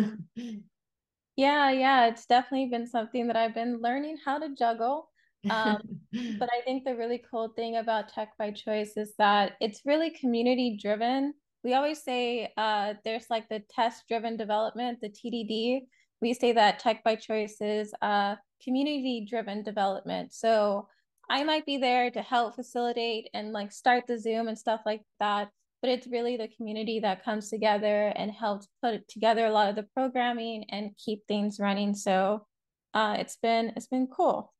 Yeah 1.36 1.70
yeah 1.70 2.06
it's 2.06 2.26
definitely 2.26 2.68
been 2.68 2.86
something 2.86 3.26
that 3.28 3.36
i've 3.36 3.54
been 3.54 3.80
learning 3.80 4.18
how 4.22 4.38
to 4.38 4.54
juggle 4.54 5.08
um, 5.48 5.80
but 6.12 6.50
i 6.52 6.60
think 6.66 6.84
the 6.84 6.94
really 6.94 7.22
cool 7.30 7.48
thing 7.48 7.76
about 7.76 8.12
tech 8.12 8.36
by 8.38 8.50
choice 8.50 8.98
is 8.98 9.14
that 9.16 9.52
it's 9.58 9.86
really 9.86 10.10
community 10.10 10.76
driven 10.78 11.32
we 11.62 11.74
always 11.74 12.02
say 12.02 12.52
uh, 12.56 12.94
there's 13.04 13.26
like 13.28 13.48
the 13.48 13.62
test 13.70 14.04
driven 14.08 14.36
development, 14.36 15.00
the 15.00 15.10
TDD. 15.10 15.80
We 16.22 16.34
say 16.34 16.52
that 16.52 16.78
tech 16.78 17.04
by 17.04 17.16
choice 17.16 17.60
is 17.60 17.92
uh, 18.02 18.36
community 18.62 19.26
driven 19.28 19.62
development. 19.62 20.32
So 20.32 20.88
I 21.28 21.44
might 21.44 21.66
be 21.66 21.76
there 21.76 22.10
to 22.10 22.22
help 22.22 22.56
facilitate 22.56 23.28
and 23.34 23.52
like 23.52 23.72
start 23.72 24.04
the 24.06 24.18
Zoom 24.18 24.48
and 24.48 24.58
stuff 24.58 24.80
like 24.86 25.02
that. 25.20 25.50
But 25.82 25.90
it's 25.90 26.06
really 26.06 26.36
the 26.36 26.48
community 26.48 27.00
that 27.00 27.24
comes 27.24 27.48
together 27.48 28.12
and 28.14 28.30
helps 28.30 28.68
put 28.82 29.08
together 29.08 29.46
a 29.46 29.52
lot 29.52 29.70
of 29.70 29.76
the 29.76 29.86
programming 29.94 30.64
and 30.70 30.90
keep 31.02 31.26
things 31.26 31.58
running. 31.58 31.94
So 31.94 32.46
uh, 32.92 33.16
it's 33.18 33.36
been 33.36 33.72
it's 33.76 33.86
been 33.86 34.06
cool. 34.06 34.52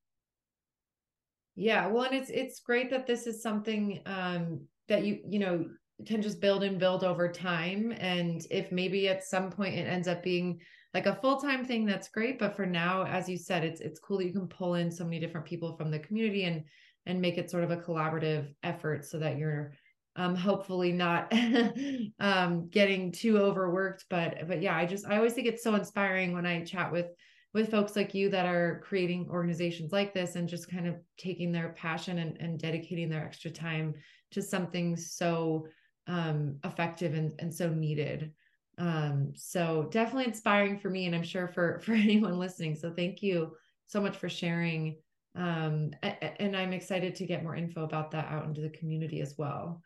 Yeah, 1.55 1.87
well, 1.87 2.05
and 2.05 2.15
it's 2.15 2.29
it's 2.29 2.61
great 2.61 2.89
that 2.91 3.05
this 3.05 3.27
is 3.27 3.43
something 3.43 4.01
um, 4.05 4.61
that 4.87 5.03
you 5.03 5.19
you 5.27 5.39
know 5.39 5.65
can 6.05 6.21
just 6.21 6.41
build 6.41 6.63
and 6.63 6.79
build 6.79 7.03
over 7.03 7.31
time. 7.31 7.93
And 7.97 8.45
if 8.49 8.71
maybe 8.71 9.07
at 9.07 9.23
some 9.23 9.51
point 9.51 9.75
it 9.75 9.87
ends 9.87 10.07
up 10.07 10.23
being 10.23 10.59
like 10.93 11.05
a 11.05 11.15
full-time 11.15 11.65
thing, 11.65 11.85
that's 11.85 12.09
great. 12.09 12.37
But 12.37 12.55
for 12.55 12.65
now, 12.65 13.05
as 13.05 13.29
you 13.29 13.37
said, 13.37 13.63
it's 13.63 13.81
it's 13.81 13.99
cool 13.99 14.17
that 14.17 14.25
you 14.25 14.33
can 14.33 14.47
pull 14.47 14.75
in 14.75 14.91
so 14.91 15.03
many 15.03 15.19
different 15.19 15.47
people 15.47 15.75
from 15.75 15.91
the 15.91 15.99
community 15.99 16.43
and 16.43 16.63
and 17.05 17.21
make 17.21 17.37
it 17.37 17.49
sort 17.49 17.63
of 17.63 17.71
a 17.71 17.77
collaborative 17.77 18.53
effort 18.63 19.05
so 19.05 19.17
that 19.19 19.37
you're 19.37 19.73
um 20.17 20.35
hopefully 20.35 20.91
not 20.91 21.31
um 22.19 22.67
getting 22.69 23.11
too 23.11 23.37
overworked. 23.37 24.05
But 24.09 24.47
but 24.47 24.61
yeah, 24.61 24.75
I 24.75 24.85
just 24.85 25.07
I 25.07 25.17
always 25.17 25.33
think 25.33 25.47
it's 25.47 25.63
so 25.63 25.75
inspiring 25.75 26.33
when 26.33 26.45
I 26.45 26.63
chat 26.63 26.91
with 26.91 27.07
with 27.53 27.71
folks 27.71 27.95
like 27.95 28.13
you 28.13 28.29
that 28.29 28.45
are 28.45 28.81
creating 28.83 29.27
organizations 29.29 29.91
like 29.91 30.13
this 30.13 30.35
and 30.35 30.47
just 30.47 30.69
kind 30.69 30.87
of 30.87 30.95
taking 31.17 31.51
their 31.51 31.69
passion 31.69 32.19
and, 32.19 32.37
and 32.39 32.59
dedicating 32.59 33.09
their 33.09 33.25
extra 33.25 33.51
time 33.51 33.93
to 34.31 34.41
something 34.41 34.95
so 34.95 35.67
um, 36.07 36.57
effective 36.63 37.13
and, 37.13 37.33
and 37.39 37.53
so 37.53 37.69
needed. 37.69 38.31
Um, 38.77 39.33
so 39.35 39.87
definitely 39.91 40.25
inspiring 40.25 40.79
for 40.79 40.89
me, 40.89 41.05
and 41.05 41.15
I'm 41.15 41.23
sure 41.23 41.47
for 41.47 41.79
for 41.83 41.93
anyone 41.93 42.39
listening. 42.39 42.75
So 42.75 42.91
thank 42.91 43.21
you 43.21 43.55
so 43.87 44.01
much 44.01 44.17
for 44.17 44.29
sharing. 44.29 44.97
Um, 45.35 45.91
and 46.01 46.57
I'm 46.57 46.73
excited 46.73 47.15
to 47.15 47.25
get 47.25 47.43
more 47.43 47.55
info 47.55 47.83
about 47.83 48.11
that 48.11 48.25
out 48.29 48.45
into 48.45 48.61
the 48.61 48.69
community 48.69 49.21
as 49.21 49.37
well. 49.37 49.81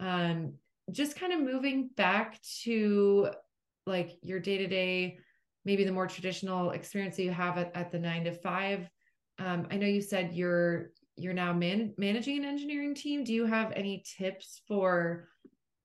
Um, 0.00 0.54
just 0.90 1.16
kind 1.16 1.32
of 1.32 1.40
moving 1.40 1.90
back 1.96 2.40
to 2.62 3.30
like 3.86 4.18
your 4.22 4.40
day 4.40 4.58
to 4.58 4.66
day 4.66 5.18
maybe 5.64 5.84
the 5.84 5.92
more 5.92 6.06
traditional 6.06 6.70
experience 6.70 7.16
that 7.16 7.22
you 7.22 7.30
have 7.30 7.58
at, 7.58 7.74
at 7.74 7.90
the 7.90 7.98
nine 7.98 8.24
to 8.24 8.32
five 8.32 8.88
um, 9.38 9.66
i 9.70 9.76
know 9.76 9.86
you 9.86 10.00
said 10.00 10.32
you're 10.32 10.90
you're 11.16 11.34
now 11.34 11.52
man- 11.52 11.92
managing 11.98 12.38
an 12.38 12.44
engineering 12.44 12.94
team 12.94 13.24
do 13.24 13.32
you 13.32 13.46
have 13.46 13.72
any 13.72 14.02
tips 14.18 14.62
for 14.66 15.28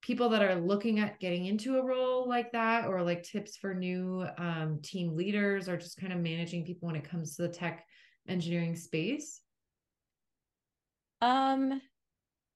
people 0.06 0.30
that 0.30 0.44
are 0.44 0.54
looking 0.54 1.00
at 1.00 1.20
getting 1.20 1.48
into 1.48 1.80
a 1.80 1.84
role 1.84 2.30
like 2.30 2.52
that 2.52 2.86
or 2.86 3.02
like 3.02 3.24
tips 3.24 3.58
for 3.58 3.74
new 3.74 4.24
um, 4.38 4.80
team 4.84 5.15
leaders 5.15 5.68
or 5.68 5.76
just 5.76 5.98
kind 5.98 6.13
of 6.13 6.20
managing 6.20 6.63
people 6.63 6.86
when 6.86 6.96
it 6.96 7.10
comes 7.10 7.36
to 7.36 7.41
the 7.41 7.50
tech 7.50 7.84
engineering 8.28 8.76
space? 8.76 9.41
Um 11.22 11.82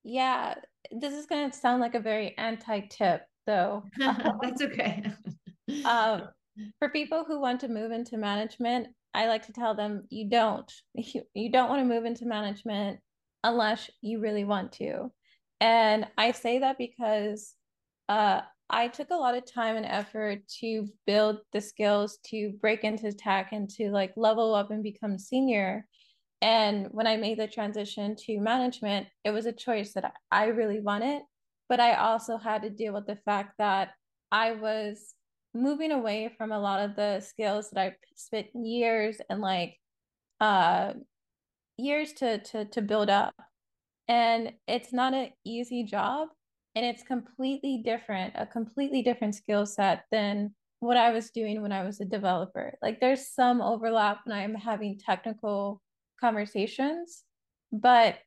yeah 0.04 0.56
this 0.92 1.14
is 1.14 1.26
going 1.26 1.50
to 1.50 1.58
sound 1.58 1.82
like 1.82 1.96
a 1.96 2.00
very 2.00 2.38
anti-tip 2.38 3.24
though. 3.48 3.84
That's 3.98 4.62
okay. 4.62 5.04
Um 5.86 6.24
for 6.78 6.90
people 6.90 7.26
who 7.28 7.40
want 7.40 7.62
to 7.62 7.68
move 7.68 7.92
into 7.92 8.18
management 8.18 8.88
i 9.14 9.28
like 9.28 9.46
to 9.46 9.54
tell 9.54 9.76
them 9.76 10.04
you 10.10 10.30
don't. 10.30 10.72
You, 10.96 11.24
you 11.34 11.52
don't 11.52 11.70
want 11.70 11.82
to 11.82 11.96
move 11.96 12.06
into 12.06 12.26
management 12.26 13.00
unless 13.44 13.90
you 14.02 14.20
really 14.20 14.44
want 14.44 14.74
to 14.74 15.12
and 15.60 16.08
I 16.17 16.32
say 16.32 16.60
that 16.60 16.78
because 16.78 17.54
uh, 18.08 18.41
I 18.69 18.88
took 18.88 19.10
a 19.10 19.15
lot 19.15 19.36
of 19.36 19.52
time 19.52 19.76
and 19.76 19.86
effort 19.86 20.48
to 20.60 20.88
build 21.06 21.39
the 21.54 21.62
skills 21.62 22.19
to 22.28 22.54
break 22.62 22.84
into 22.84 23.12
tech 23.12 23.50
and 23.52 23.69
to 23.72 23.91
like 23.91 24.13
level 24.15 24.54
up 24.54 24.72
and 24.72 24.84
become 24.84 25.17
senior. 25.17 25.86
And 26.41 26.88
when 26.91 27.08
I 27.08 27.17
made 27.17 27.39
the 27.39 27.48
transition 27.48 28.15
to 28.26 28.39
management, 28.39 29.08
it 29.24 29.32
was 29.32 29.45
a 29.45 29.52
choice 29.52 29.93
that 29.93 30.13
I 30.32 30.45
really 30.45 30.80
wanted. 30.80 31.24
But 31.67 31.80
I 31.80 31.95
also 31.95 32.38
had 32.38 32.62
to 32.62 32.69
deal 32.69 32.93
with 32.93 33.06
the 33.06 33.17
fact 33.26 33.56
that 33.58 33.89
I 34.32 34.54
was 34.54 35.13
moving 35.54 35.91
away 35.91 36.34
from 36.38 36.52
a 36.52 36.60
lot 36.60 36.88
of 36.88 36.95
the 36.95 37.19
skills 37.19 37.72
that 37.72 37.82
I 37.82 37.95
spent 38.15 38.48
years 38.54 39.17
and 39.30 39.41
like 39.41 39.76
uh 40.39 40.93
years 41.78 42.13
to 42.13 42.38
to 42.38 42.65
to 42.65 42.82
build 42.82 43.10
up 43.10 43.34
and 44.10 44.52
it's 44.67 44.91
not 44.91 45.13
an 45.13 45.30
easy 45.45 45.84
job 45.84 46.30
and 46.76 46.86
it's 46.86 47.04
completely 47.04 47.82
different 47.86 48.34
a 48.36 48.45
completely 48.45 49.02
different 49.02 49.36
skill 49.36 49.65
set 49.65 50.04
than 50.12 50.54
what 50.82 50.98
i 50.98 51.12
was 51.12 51.30
doing 51.30 51.62
when 51.62 51.72
i 51.72 51.84
was 51.84 52.02
a 52.02 52.06
developer. 52.06 52.78
Like 52.82 53.00
there's 53.00 53.28
some 53.28 53.62
overlap 53.62 54.22
when 54.26 54.38
i'm 54.38 54.56
having 54.56 54.98
technical 54.98 55.82
conversations 56.19 57.24
but 57.72 58.17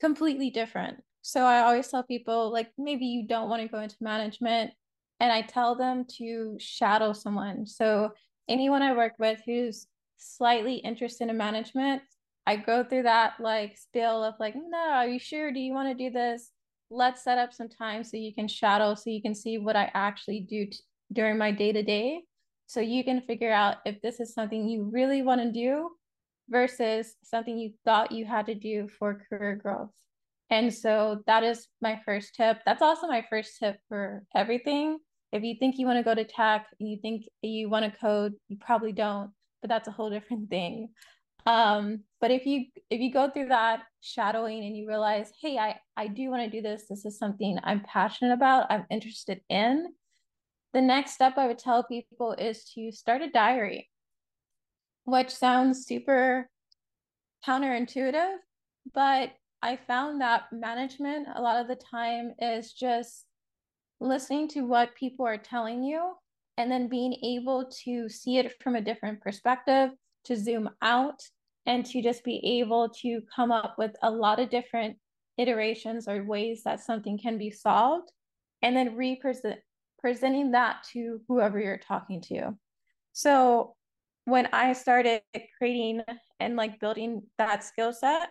completely 0.00 0.50
different. 0.50 1.02
So 1.22 1.44
i 1.44 1.60
always 1.60 1.88
tell 1.88 2.02
people 2.02 2.52
like 2.52 2.70
maybe 2.76 3.06
you 3.06 3.26
don't 3.26 3.48
want 3.48 3.62
to 3.62 3.68
go 3.68 3.78
into 3.78 3.96
management 4.00 4.72
and 5.20 5.30
i 5.30 5.42
tell 5.42 5.76
them 5.76 6.04
to 6.18 6.56
shadow 6.58 7.12
someone. 7.12 7.66
So 7.66 8.12
anyone 8.48 8.82
i 8.82 8.92
work 8.92 9.12
with 9.18 9.40
who's 9.46 9.86
slightly 10.16 10.76
interested 10.76 11.28
in 11.28 11.36
management 11.36 12.02
I 12.46 12.56
go 12.56 12.82
through 12.82 13.04
that 13.04 13.34
like 13.38 13.76
spill 13.76 14.24
of 14.24 14.34
like, 14.40 14.54
no, 14.56 14.78
are 14.78 15.06
you 15.06 15.18
sure? 15.18 15.52
Do 15.52 15.60
you 15.60 15.72
want 15.72 15.96
to 15.96 16.04
do 16.04 16.12
this? 16.12 16.50
Let's 16.90 17.22
set 17.22 17.38
up 17.38 17.52
some 17.52 17.68
time 17.68 18.04
so 18.04 18.16
you 18.16 18.34
can 18.34 18.48
shadow, 18.48 18.94
so 18.94 19.10
you 19.10 19.22
can 19.22 19.34
see 19.34 19.58
what 19.58 19.76
I 19.76 19.90
actually 19.94 20.40
do 20.40 20.66
t- 20.66 20.78
during 21.12 21.38
my 21.38 21.50
day 21.50 21.72
to 21.72 21.82
day. 21.82 22.22
So 22.66 22.80
you 22.80 23.04
can 23.04 23.22
figure 23.22 23.52
out 23.52 23.76
if 23.86 24.00
this 24.02 24.18
is 24.20 24.34
something 24.34 24.68
you 24.68 24.90
really 24.92 25.22
want 25.22 25.40
to 25.42 25.52
do 25.52 25.90
versus 26.48 27.14
something 27.22 27.56
you 27.56 27.72
thought 27.84 28.12
you 28.12 28.24
had 28.24 28.46
to 28.46 28.54
do 28.54 28.88
for 28.88 29.24
career 29.28 29.56
growth. 29.56 29.90
And 30.50 30.72
so 30.72 31.22
that 31.26 31.44
is 31.44 31.68
my 31.80 32.00
first 32.04 32.34
tip. 32.34 32.58
That's 32.66 32.82
also 32.82 33.06
my 33.06 33.24
first 33.30 33.58
tip 33.58 33.78
for 33.88 34.24
everything. 34.34 34.98
If 35.32 35.42
you 35.44 35.54
think 35.58 35.78
you 35.78 35.86
want 35.86 35.98
to 35.98 36.02
go 36.02 36.14
to 36.14 36.24
tech, 36.24 36.66
and 36.78 36.90
you 36.90 36.98
think 37.00 37.24
you 37.40 37.70
want 37.70 37.90
to 37.90 37.98
code, 37.98 38.34
you 38.48 38.58
probably 38.60 38.92
don't, 38.92 39.30
but 39.62 39.68
that's 39.68 39.88
a 39.88 39.92
whole 39.92 40.10
different 40.10 40.50
thing 40.50 40.90
um 41.46 42.00
but 42.22 42.30
if 42.30 42.46
you 42.46 42.66
if 42.88 43.00
you 43.00 43.12
go 43.12 43.28
through 43.28 43.48
that 43.48 43.82
shadowing 44.00 44.64
and 44.64 44.74
you 44.74 44.88
realize 44.88 45.30
hey 45.42 45.58
i 45.58 45.76
i 45.98 46.06
do 46.06 46.30
want 46.30 46.42
to 46.42 46.56
do 46.56 46.62
this 46.62 46.84
this 46.88 47.04
is 47.04 47.18
something 47.18 47.58
i'm 47.64 47.80
passionate 47.80 48.32
about 48.32 48.66
i'm 48.70 48.86
interested 48.90 49.42
in 49.50 49.88
the 50.72 50.80
next 50.80 51.12
step 51.12 51.36
i 51.36 51.46
would 51.46 51.58
tell 51.58 51.82
people 51.82 52.32
is 52.32 52.64
to 52.72 52.90
start 52.90 53.20
a 53.20 53.28
diary 53.28 53.90
which 55.04 55.30
sounds 55.30 55.84
super 55.84 56.48
counterintuitive 57.46 58.36
but 58.94 59.32
i 59.60 59.76
found 59.76 60.20
that 60.20 60.44
management 60.52 61.26
a 61.34 61.42
lot 61.42 61.60
of 61.60 61.66
the 61.66 61.76
time 61.90 62.32
is 62.38 62.72
just 62.72 63.26
listening 64.00 64.48
to 64.48 64.62
what 64.62 64.94
people 64.94 65.26
are 65.26 65.36
telling 65.36 65.82
you 65.82 66.12
and 66.56 66.70
then 66.70 66.88
being 66.88 67.14
able 67.24 67.68
to 67.84 68.08
see 68.08 68.38
it 68.38 68.54
from 68.62 68.76
a 68.76 68.80
different 68.80 69.20
perspective 69.20 69.90
to 70.24 70.36
zoom 70.36 70.70
out 70.82 71.20
and 71.66 71.84
to 71.86 72.02
just 72.02 72.24
be 72.24 72.60
able 72.60 72.88
to 72.88 73.20
come 73.34 73.52
up 73.52 73.76
with 73.78 73.92
a 74.02 74.10
lot 74.10 74.40
of 74.40 74.50
different 74.50 74.96
iterations 75.38 76.08
or 76.08 76.24
ways 76.24 76.62
that 76.64 76.80
something 76.80 77.18
can 77.18 77.38
be 77.38 77.50
solved 77.50 78.10
and 78.62 78.76
then 78.76 78.96
represent 78.96 79.58
presenting 79.98 80.50
that 80.50 80.82
to 80.92 81.20
whoever 81.28 81.60
you're 81.60 81.78
talking 81.78 82.20
to. 82.20 82.50
So 83.12 83.76
when 84.24 84.48
i 84.52 84.72
started 84.72 85.20
creating 85.58 86.02
and 86.38 86.56
like 86.56 86.80
building 86.80 87.22
that 87.38 87.64
skill 87.64 87.92
set 87.92 88.28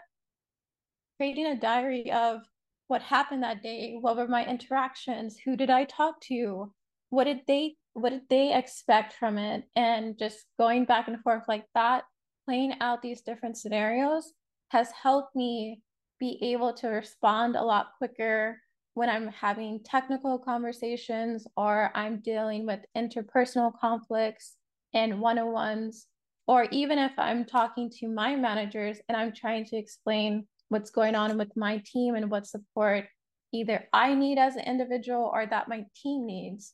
creating 1.18 1.46
a 1.48 1.60
diary 1.60 2.12
of 2.12 2.42
what 2.88 3.02
happened 3.02 3.44
that 3.44 3.62
day 3.62 3.98
what 4.00 4.16
were 4.16 4.28
my 4.28 4.46
interactions 4.46 5.38
who 5.44 5.56
did 5.56 5.70
i 5.70 5.84
talk 5.86 6.20
to 6.22 6.72
what 7.10 7.26
did 7.26 7.42
they 7.48 7.76
what 7.94 8.12
did 8.12 8.22
they 8.30 8.56
expect 8.56 9.14
from 9.14 9.38
it 9.38 9.64
and 9.76 10.18
just 10.18 10.46
going 10.58 10.86
back 10.86 11.08
and 11.08 11.22
forth 11.22 11.44
like 11.48 11.66
that 11.76 12.04
playing 12.46 12.76
out 12.82 13.02
these 13.02 13.22
different 13.22 13.58
scenarios 13.58 14.34
has 14.70 14.90
helped 14.92 15.36
me 15.36 15.82
be 16.20 16.38
able 16.42 16.74
to 16.74 16.88
respond 16.88 17.56
a 17.56 17.64
lot 17.64 17.90
quicker 17.98 18.60
when 18.94 19.10
I'm 19.10 19.30
having 19.30 19.82
technical 19.84 20.38
conversations 20.38 21.48
or 21.56 21.92
I'm 21.96 22.20
dealing 22.20 22.66
with 22.66 22.82
interpersonal 22.96 23.72
conflicts 23.80 24.56
and 24.94 25.22
one 25.22 25.40
on 25.40 25.52
ones, 25.52 26.08
or 26.48 26.68
even 26.72 27.00
if 27.00 27.12
I'm 27.18 27.46
talking 27.46 27.90
to 28.00 28.08
my 28.08 28.36
managers 28.36 28.98
and 29.08 29.16
I'm 29.16 29.34
trying 29.34 29.66
to 29.66 29.78
explain 29.78 30.48
what's 30.70 30.90
going 30.90 31.16
on 31.16 31.38
with 31.38 31.56
my 31.56 31.82
team 31.86 32.16
and 32.16 32.30
what 32.30 32.46
support 32.46 33.06
either 33.54 33.88
I 33.94 34.14
need 34.14 34.38
as 34.38 34.56
an 34.56 34.66
individual 34.66 35.32
or 35.34 35.46
that 35.46 35.70
my 35.70 35.86
team 36.02 36.26
needs. 36.26 36.74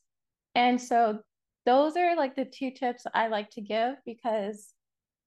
And 0.55 0.81
so 0.81 1.19
those 1.65 1.97
are 1.97 2.15
like 2.15 2.35
the 2.35 2.45
two 2.45 2.71
tips 2.71 3.05
I 3.13 3.27
like 3.27 3.49
to 3.51 3.61
give 3.61 3.95
because 4.05 4.73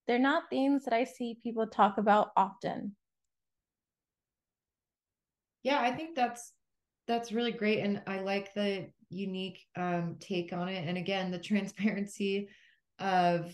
they're 0.06 0.18
not 0.18 0.50
things 0.50 0.84
that 0.84 0.94
I 0.94 1.04
see 1.04 1.38
people 1.42 1.66
talk 1.66 1.98
about 1.98 2.30
often. 2.36 2.96
Yeah, 5.62 5.80
I 5.80 5.92
think 5.92 6.16
that's 6.16 6.52
that's 7.06 7.32
really 7.32 7.52
great 7.52 7.80
and 7.80 8.02
I 8.06 8.20
like 8.20 8.54
the 8.54 8.88
unique 9.10 9.66
um 9.76 10.16
take 10.20 10.52
on 10.52 10.68
it 10.68 10.86
and 10.86 10.96
again 10.96 11.30
the 11.30 11.38
transparency 11.50 12.48
of 13.00 13.52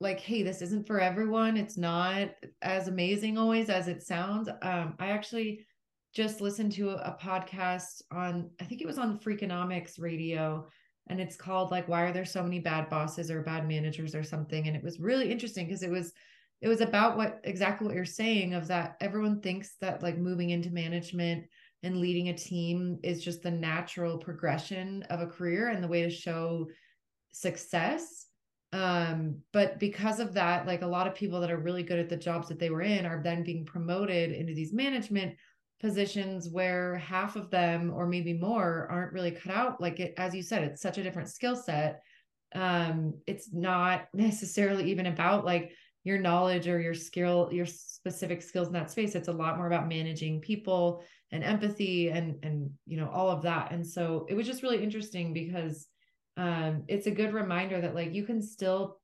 like 0.00 0.20
hey 0.20 0.42
this 0.42 0.62
isn't 0.62 0.86
for 0.86 1.00
everyone 1.00 1.56
it's 1.56 1.76
not 1.76 2.30
as 2.62 2.88
amazing 2.88 3.36
always 3.36 3.68
as 3.68 3.88
it 3.88 4.02
sounds 4.02 4.48
um 4.62 4.94
i 4.98 5.08
actually 5.08 5.66
just 6.14 6.40
listened 6.40 6.72
to 6.72 6.90
a, 6.90 6.96
a 6.96 7.18
podcast 7.20 8.02
on 8.10 8.50
i 8.60 8.64
think 8.64 8.80
it 8.80 8.86
was 8.86 8.98
on 8.98 9.18
freakonomics 9.18 10.00
radio 10.00 10.66
and 11.08 11.20
it's 11.20 11.36
called 11.36 11.70
like 11.70 11.88
why 11.88 12.02
are 12.02 12.12
there 12.12 12.24
so 12.24 12.42
many 12.42 12.58
bad 12.58 12.88
bosses 12.88 13.30
or 13.30 13.42
bad 13.42 13.66
managers 13.68 14.14
or 14.14 14.22
something? 14.22 14.66
And 14.66 14.76
it 14.76 14.82
was 14.82 15.00
really 15.00 15.30
interesting 15.30 15.66
because 15.66 15.82
it 15.82 15.90
was 15.90 16.12
it 16.60 16.68
was 16.68 16.80
about 16.80 17.16
what 17.16 17.40
exactly 17.44 17.86
what 17.86 17.96
you're 17.96 18.04
saying 18.04 18.54
of 18.54 18.66
that 18.68 18.96
everyone 19.00 19.40
thinks 19.40 19.76
that 19.80 20.02
like 20.02 20.18
moving 20.18 20.50
into 20.50 20.70
management 20.70 21.44
and 21.82 21.98
leading 21.98 22.28
a 22.28 22.36
team 22.36 22.98
is 23.02 23.22
just 23.22 23.42
the 23.42 23.50
natural 23.50 24.18
progression 24.18 25.04
of 25.04 25.20
a 25.20 25.26
career 25.26 25.68
and 25.68 25.84
the 25.84 25.88
way 25.88 26.02
to 26.02 26.10
show 26.10 26.66
success. 27.32 28.26
Um 28.72 29.38
but 29.52 29.78
because 29.78 30.18
of 30.18 30.34
that 30.34 30.66
like 30.66 30.82
a 30.82 30.86
lot 30.86 31.06
of 31.06 31.14
people 31.14 31.40
that 31.40 31.50
are 31.50 31.58
really 31.58 31.82
good 31.82 32.00
at 32.00 32.08
the 32.08 32.16
jobs 32.16 32.48
that 32.48 32.58
they 32.58 32.70
were 32.70 32.82
in 32.82 33.06
are 33.06 33.22
then 33.22 33.44
being 33.44 33.64
promoted 33.64 34.32
into 34.32 34.54
these 34.54 34.72
management 34.72 35.36
positions 35.80 36.48
where 36.48 36.96
half 36.96 37.36
of 37.36 37.50
them 37.50 37.92
or 37.94 38.06
maybe 38.06 38.32
more 38.32 38.88
aren't 38.90 39.12
really 39.12 39.30
cut 39.30 39.52
out. 39.52 39.80
Like 39.80 40.00
it 40.00 40.14
as 40.16 40.34
you 40.34 40.42
said 40.42 40.62
it's 40.62 40.82
such 40.82 40.98
a 40.98 41.02
different 41.02 41.28
skill 41.28 41.56
set. 41.56 42.02
Um 42.54 43.14
it's 43.26 43.52
not 43.52 44.06
necessarily 44.14 44.90
even 44.90 45.06
about 45.06 45.44
like 45.44 45.72
your 46.04 46.18
knowledge 46.18 46.68
or 46.68 46.80
your 46.80 46.94
skill 46.94 47.50
your 47.52 47.66
specific 47.66 48.40
skills 48.40 48.68
in 48.68 48.72
that 48.74 48.90
space. 48.90 49.14
It's 49.14 49.28
a 49.28 49.32
lot 49.32 49.56
more 49.56 49.66
about 49.66 49.88
managing 49.88 50.40
people 50.40 51.04
and 51.32 51.44
empathy 51.44 52.08
and 52.08 52.42
and 52.42 52.70
you 52.86 52.96
know 52.96 53.10
all 53.10 53.30
of 53.30 53.42
that. 53.42 53.72
And 53.72 53.86
so 53.86 54.26
it 54.28 54.34
was 54.34 54.46
just 54.46 54.62
really 54.62 54.82
interesting 54.82 55.34
because 55.34 55.86
um 56.38 56.84
it's 56.88 57.06
a 57.06 57.10
good 57.10 57.34
reminder 57.34 57.80
that 57.80 57.94
like 57.94 58.14
you 58.14 58.24
can 58.24 58.40
still 58.40 58.98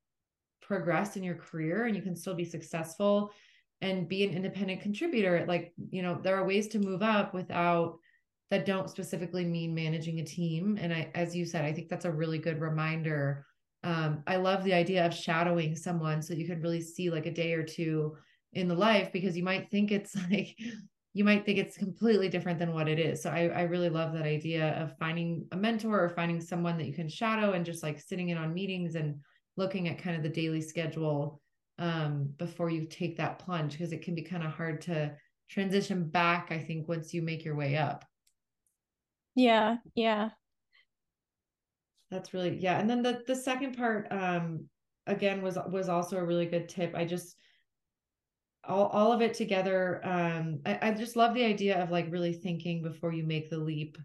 progress 0.63 1.17
in 1.17 1.23
your 1.23 1.35
career 1.35 1.85
and 1.85 1.95
you 1.95 2.03
can 2.03 2.17
still 2.17 2.35
be 2.35 2.45
successful 2.45 3.31
and 3.83 4.09
be 4.09 4.25
an 4.25 4.33
independent 4.33 4.81
contributor 4.81 5.45
like 5.47 5.75
you 5.91 6.03
know 6.03 6.19
there 6.23 6.37
are 6.37 6.47
ways 6.47 6.69
to 6.69 6.79
move 6.79 7.03
up 7.03 7.35
without 7.35 7.99
that 8.51 8.67
don't 8.67 8.91
specifically 8.91 9.47
mean 9.47 9.75
managing 9.75 10.21
a 10.21 10.25
team. 10.25 10.79
And 10.81 10.93
i 10.93 11.11
as 11.15 11.35
you 11.35 11.45
said 11.45 11.65
i 11.65 11.73
think 11.73 11.89
that's 11.89 12.05
a 12.05 12.13
really 12.13 12.39
good 12.39 12.61
reminder. 12.61 13.47
Um, 13.85 14.23
I 14.29 14.37
love 14.37 14.63
the 14.63 14.75
idea 14.75 15.05
of 15.05 15.13
shadowing 15.13 15.75
someone 15.75 16.23
so 16.23 16.35
you 16.35 16.47
can 16.47 16.61
really 16.61 16.81
see 16.81 17.11
like 17.11 17.27
a 17.27 17.33
day 17.33 17.53
or 17.55 17.65
two 17.65 18.17
in 18.53 18.69
the 18.69 18.75
life 18.75 19.11
because 19.13 19.37
you 19.37 19.43
might 19.43 19.71
think 19.71 19.91
it's 19.91 20.15
like 20.31 20.57
you 21.15 21.25
might 21.25 21.45
think 21.45 21.59
it's 21.59 21.77
completely 21.77 22.29
different 22.29 22.59
than 22.59 22.73
what 22.73 22.89
it 22.89 22.99
is. 22.99 23.23
So 23.23 23.31
I, 23.31 23.49
I 23.49 23.63
really 23.63 23.91
love 23.91 24.13
that 24.13 24.25
idea 24.25 24.81
of 24.81 24.97
finding 24.99 25.47
a 25.53 25.57
mentor 25.57 26.03
or 26.03 26.09
finding 26.09 26.41
someone 26.41 26.79
that 26.79 26.87
you 26.87 26.95
can 26.95 27.09
shadow 27.09 27.53
and 27.53 27.67
just 27.67 27.83
like 27.83 28.01
sitting 28.01 28.31
in 28.31 28.39
on 28.39 28.55
meetings 28.55 28.95
and 28.95 29.17
looking 29.57 29.89
at 29.89 29.99
kind 29.99 30.17
of 30.17 30.23
the 30.23 30.29
daily 30.29 30.63
schedule 30.63 31.41
um, 31.79 32.33
before 32.37 32.71
you 32.71 32.87
take 32.87 33.17
that 33.17 33.39
plunge 33.39 33.73
because 33.73 33.93
it 33.93 34.03
can 34.03 34.15
be 34.15 34.23
kind 34.23 34.43
of 34.43 34.53
hard 34.53 34.83
to 34.83 35.15
transition 35.49 36.05
back, 36.09 36.49
I 36.51 36.59
think, 36.59 36.89
once 36.89 37.13
you 37.13 37.23
make 37.23 37.45
your 37.45 37.57
way 37.57 37.77
up. 37.77 38.05
Yeah, 39.35 39.77
yeah. 39.95 40.31
That's 42.11 42.35
really 42.35 42.59
yeah. 42.59 42.79
And 42.79 42.89
then 42.89 43.03
the 43.03 43.23
the 43.27 43.35
second 43.35 43.77
part 43.77 44.07
um 44.11 44.69
again 45.07 45.43
was 45.43 45.59
was 45.71 45.89
also 45.89 46.19
a 46.19 46.25
really 46.25 46.47
good 46.47 46.69
tip. 46.69 46.95
I 46.95 47.07
just 47.07 47.37
all, 48.65 48.87
all 48.89 49.13
of 49.13 49.23
it 49.23 49.35
together 49.35 50.01
um 50.05 50.61
I, 50.65 50.79
I 50.83 50.91
just 50.93 51.17
love 51.17 51.35
the 51.35 51.45
idea 51.45 51.83
of 51.83 51.91
like 51.91 52.13
really 52.13 52.33
thinking 52.33 52.83
before 52.83 53.13
you 53.13 53.25
make 53.25 53.51
the 53.51 53.59
leap 53.59 53.99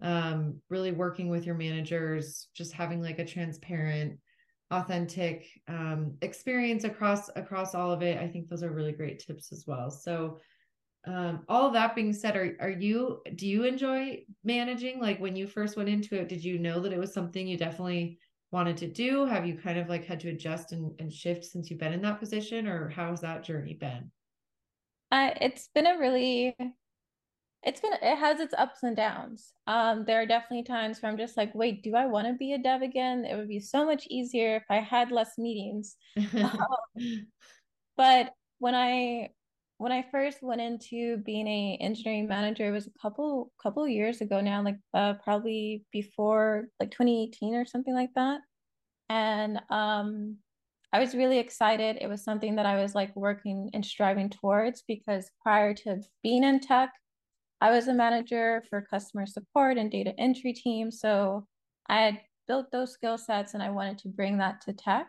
um 0.00 0.60
really 0.68 0.90
working 0.90 1.28
with 1.28 1.46
your 1.46 1.54
managers 1.54 2.48
just 2.54 2.72
having 2.72 3.00
like 3.00 3.18
a 3.18 3.24
transparent 3.24 4.18
authentic 4.70 5.46
um 5.68 6.16
experience 6.22 6.84
across 6.84 7.28
across 7.36 7.74
all 7.74 7.90
of 7.90 8.02
it. 8.02 8.18
I 8.18 8.28
think 8.28 8.48
those 8.48 8.62
are 8.62 8.72
really 8.72 8.92
great 8.92 9.18
tips 9.18 9.52
as 9.52 9.64
well. 9.66 9.90
So 9.90 10.40
um 11.06 11.44
all 11.48 11.66
of 11.66 11.72
that 11.72 11.94
being 11.94 12.12
said 12.12 12.36
are 12.36 12.56
are 12.60 12.70
you 12.70 13.22
do 13.34 13.46
you 13.46 13.64
enjoy 13.64 14.24
managing? 14.44 15.00
Like 15.00 15.18
when 15.18 15.36
you 15.36 15.46
first 15.46 15.76
went 15.76 15.88
into 15.88 16.14
it 16.14 16.28
did 16.28 16.44
you 16.44 16.58
know 16.58 16.80
that 16.80 16.92
it 16.92 16.98
was 16.98 17.12
something 17.12 17.46
you 17.46 17.56
definitely 17.56 18.18
wanted 18.52 18.76
to 18.78 18.88
do? 18.88 19.26
Have 19.26 19.46
you 19.46 19.56
kind 19.56 19.78
of 19.78 19.88
like 19.88 20.04
had 20.04 20.20
to 20.20 20.28
adjust 20.28 20.72
and, 20.72 20.92
and 20.98 21.12
shift 21.12 21.44
since 21.44 21.70
you've 21.70 21.80
been 21.80 21.92
in 21.92 22.02
that 22.02 22.20
position 22.20 22.66
or 22.66 22.88
how's 22.88 23.20
that 23.20 23.44
journey 23.44 23.74
been? 23.74 24.10
Uh, 25.12 25.30
it's 25.40 25.68
been 25.74 25.86
a 25.86 25.98
really 25.98 26.56
it's 27.62 27.80
been 27.80 27.92
it 27.92 28.16
has 28.16 28.40
its 28.40 28.54
ups 28.56 28.82
and 28.82 28.96
downs 28.96 29.52
um 29.66 30.04
there 30.06 30.20
are 30.20 30.26
definitely 30.26 30.62
times 30.62 31.00
where 31.00 31.10
i'm 31.12 31.18
just 31.18 31.36
like 31.36 31.54
wait 31.54 31.82
do 31.82 31.94
i 31.94 32.06
want 32.06 32.26
to 32.26 32.32
be 32.34 32.54
a 32.54 32.58
dev 32.58 32.82
again 32.82 33.24
it 33.24 33.36
would 33.36 33.48
be 33.48 33.60
so 33.60 33.84
much 33.84 34.06
easier 34.08 34.56
if 34.56 34.64
i 34.70 34.76
had 34.76 35.10
less 35.10 35.36
meetings 35.36 35.96
um, 36.34 36.58
but 37.96 38.32
when 38.58 38.74
i 38.74 39.28
when 39.80 39.92
I 39.92 40.04
first 40.12 40.42
went 40.42 40.60
into 40.60 41.16
being 41.24 41.46
a 41.46 41.78
engineering 41.80 42.28
manager, 42.28 42.68
it 42.68 42.70
was 42.70 42.86
a 42.86 42.98
couple 43.00 43.50
couple 43.62 43.88
years 43.88 44.20
ago 44.20 44.42
now, 44.42 44.62
like 44.62 44.76
uh, 44.92 45.14
probably 45.24 45.86
before 45.90 46.68
like 46.78 46.90
2018 46.90 47.54
or 47.54 47.64
something 47.64 47.94
like 47.94 48.10
that. 48.14 48.42
And 49.08 49.58
um, 49.70 50.36
I 50.92 51.00
was 51.00 51.14
really 51.14 51.38
excited. 51.38 51.96
It 51.98 52.08
was 52.08 52.22
something 52.22 52.56
that 52.56 52.66
I 52.66 52.78
was 52.82 52.94
like 52.94 53.16
working 53.16 53.70
and 53.72 53.82
striving 53.82 54.28
towards 54.28 54.82
because 54.86 55.30
prior 55.42 55.72
to 55.72 56.02
being 56.22 56.44
in 56.44 56.60
tech, 56.60 56.92
I 57.60 57.70
was 57.70 57.88
a 57.88 57.94
manager 57.94 58.62
for 58.70 58.80
customer 58.80 59.26
support 59.26 59.76
and 59.76 59.90
data 59.90 60.14
entry 60.18 60.52
team. 60.52 60.90
So 60.90 61.46
I 61.88 62.00
had 62.00 62.20
built 62.48 62.70
those 62.72 62.92
skill 62.92 63.18
sets 63.18 63.54
and 63.54 63.62
I 63.62 63.70
wanted 63.70 63.98
to 63.98 64.08
bring 64.08 64.38
that 64.38 64.60
to 64.62 64.72
tech. 64.72 65.08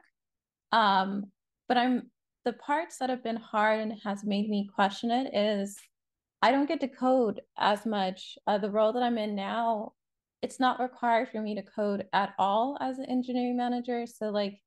Um, 0.71 1.25
but 1.67 1.77
I'm 1.77 2.11
the 2.43 2.53
parts 2.53 2.97
that 2.97 3.09
have 3.09 3.23
been 3.23 3.37
hard 3.37 3.79
and 3.79 3.93
has 4.03 4.23
made 4.23 4.49
me 4.49 4.69
question 4.73 5.11
it 5.11 5.33
is 5.33 5.77
I 6.41 6.51
don't 6.51 6.67
get 6.67 6.79
to 6.81 6.87
code 6.87 7.41
as 7.57 7.85
much. 7.85 8.37
Uh, 8.47 8.57
the 8.57 8.71
role 8.71 8.93
that 8.93 9.03
I'm 9.03 9.17
in 9.17 9.35
now, 9.35 9.93
it's 10.41 10.59
not 10.59 10.79
required 10.79 11.29
for 11.29 11.39
me 11.39 11.55
to 11.55 11.61
code 11.61 12.07
at 12.13 12.33
all 12.39 12.77
as 12.81 12.97
an 12.97 13.05
engineering 13.05 13.57
manager. 13.57 14.05
So 14.07 14.29
like 14.29 14.59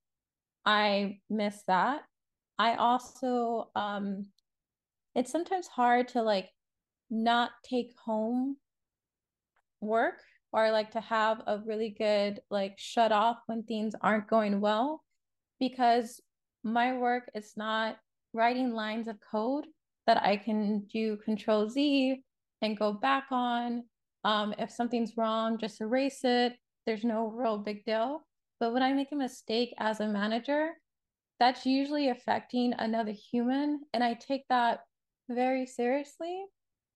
I 0.64 1.18
miss 1.28 1.62
that. 1.66 2.02
I 2.58 2.76
also 2.76 3.70
um 3.74 4.26
it's 5.14 5.32
sometimes 5.32 5.66
hard 5.66 6.08
to 6.08 6.22
like 6.22 6.48
not 7.10 7.50
take 7.64 7.92
home 8.04 8.56
work 9.80 10.20
or 10.52 10.70
like 10.70 10.92
to 10.92 11.00
have 11.00 11.42
a 11.46 11.58
really 11.66 11.90
good 11.90 12.40
like 12.50 12.74
shut 12.78 13.12
off 13.12 13.38
when 13.46 13.62
things 13.64 13.94
aren't 14.00 14.28
going 14.28 14.60
well 14.60 15.02
because 15.58 16.20
my 16.62 16.96
work 16.96 17.28
is 17.34 17.52
not 17.56 17.96
writing 18.32 18.72
lines 18.72 19.08
of 19.08 19.16
code 19.30 19.66
that 20.06 20.22
I 20.22 20.36
can 20.36 20.86
do 20.92 21.16
control 21.18 21.68
Z 21.68 22.22
and 22.62 22.78
go 22.78 22.92
back 22.92 23.26
on. 23.30 23.84
Um, 24.24 24.54
if 24.58 24.70
something's 24.70 25.16
wrong, 25.16 25.58
just 25.58 25.80
erase 25.80 26.20
it. 26.24 26.54
There's 26.86 27.04
no 27.04 27.26
real 27.26 27.58
big 27.58 27.84
deal. 27.84 28.20
But 28.60 28.72
when 28.72 28.82
I 28.82 28.92
make 28.92 29.12
a 29.12 29.16
mistake 29.16 29.74
as 29.78 30.00
a 30.00 30.08
manager, 30.08 30.70
that's 31.40 31.66
usually 31.66 32.08
affecting 32.08 32.72
another 32.78 33.12
human. 33.12 33.80
And 33.92 34.02
I 34.02 34.14
take 34.14 34.46
that 34.48 34.80
very 35.28 35.66
seriously. 35.66 36.44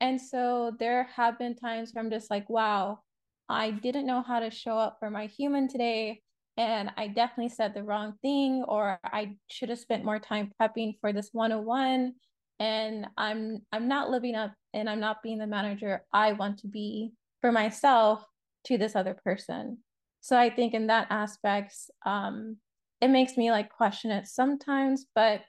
And 0.01 0.21
so 0.21 0.73
there 0.79 1.09
have 1.17 1.39
been 1.39 1.57
times 1.57 1.93
where 1.93 2.05
I'm 2.05 2.11
just 2.11 2.31
like, 2.31 2.49
wow, 2.49 3.01
I 3.49 3.71
didn't 3.71 4.07
know 4.07 4.23
how 4.23 4.41
to 4.41 4.51
show 4.51 4.79
up 4.79 4.97
for 5.01 5.11
my 5.11 5.27
human 5.27 5.69
today 5.69 6.23
and 6.59 6.91
I 6.97 7.07
definitely 7.07 7.51
said 7.51 7.73
the 7.73 7.85
wrong 7.85 8.15
thing, 8.21 8.65
or 8.67 8.99
I 9.05 9.37
should 9.47 9.69
have 9.69 9.79
spent 9.79 10.05
more 10.05 10.19
time 10.19 10.51
prepping 10.61 10.99
for 11.01 11.13
this 11.13 11.31
101. 11.33 12.15
And 12.59 13.07
I'm 13.17 13.61
I'm 13.71 13.87
not 13.87 14.11
living 14.11 14.35
up 14.35 14.53
and 14.75 14.91
I'm 14.91 14.99
not 14.99 15.23
being 15.23 15.39
the 15.39 15.47
manager 15.47 16.03
I 16.13 16.33
want 16.33 16.59
to 16.59 16.67
be 16.67 17.13
for 17.41 17.53
myself 17.53 18.25
to 18.65 18.77
this 18.77 18.97
other 18.97 19.17
person. 19.25 19.79
So 20.21 20.37
I 20.37 20.51
think 20.51 20.75
in 20.75 20.89
that 20.89 21.07
aspects, 21.11 21.91
um, 22.05 22.57
it 23.01 23.09
makes 23.09 23.37
me 23.37 23.53
like 23.53 23.71
question 23.71 24.11
it 24.11 24.27
sometimes, 24.27 25.07
but 25.15 25.43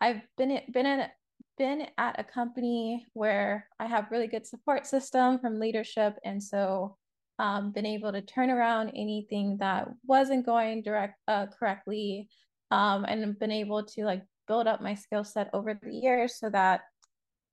I've 0.00 0.22
been 0.38 0.58
been 0.72 0.86
in 0.86 1.06
been 1.58 1.86
at 1.98 2.18
a 2.18 2.24
company 2.24 3.06
where 3.12 3.66
I 3.78 3.86
have 3.86 4.10
really 4.10 4.28
good 4.28 4.46
support 4.46 4.86
system 4.86 5.38
from 5.38 5.60
leadership. 5.60 6.16
And 6.24 6.42
so 6.42 6.96
um, 7.38 7.72
been 7.72 7.86
able 7.86 8.12
to 8.12 8.22
turn 8.22 8.50
around 8.50 8.90
anything 8.90 9.58
that 9.58 9.88
wasn't 10.06 10.46
going 10.46 10.82
direct 10.82 11.18
uh, 11.28 11.46
correctly 11.46 12.28
um, 12.70 13.04
and 13.04 13.38
been 13.38 13.52
able 13.52 13.84
to 13.84 14.04
like 14.04 14.22
build 14.46 14.66
up 14.66 14.80
my 14.80 14.94
skill 14.94 15.24
set 15.24 15.50
over 15.52 15.78
the 15.82 15.92
years 15.92 16.38
so 16.38 16.48
that 16.50 16.80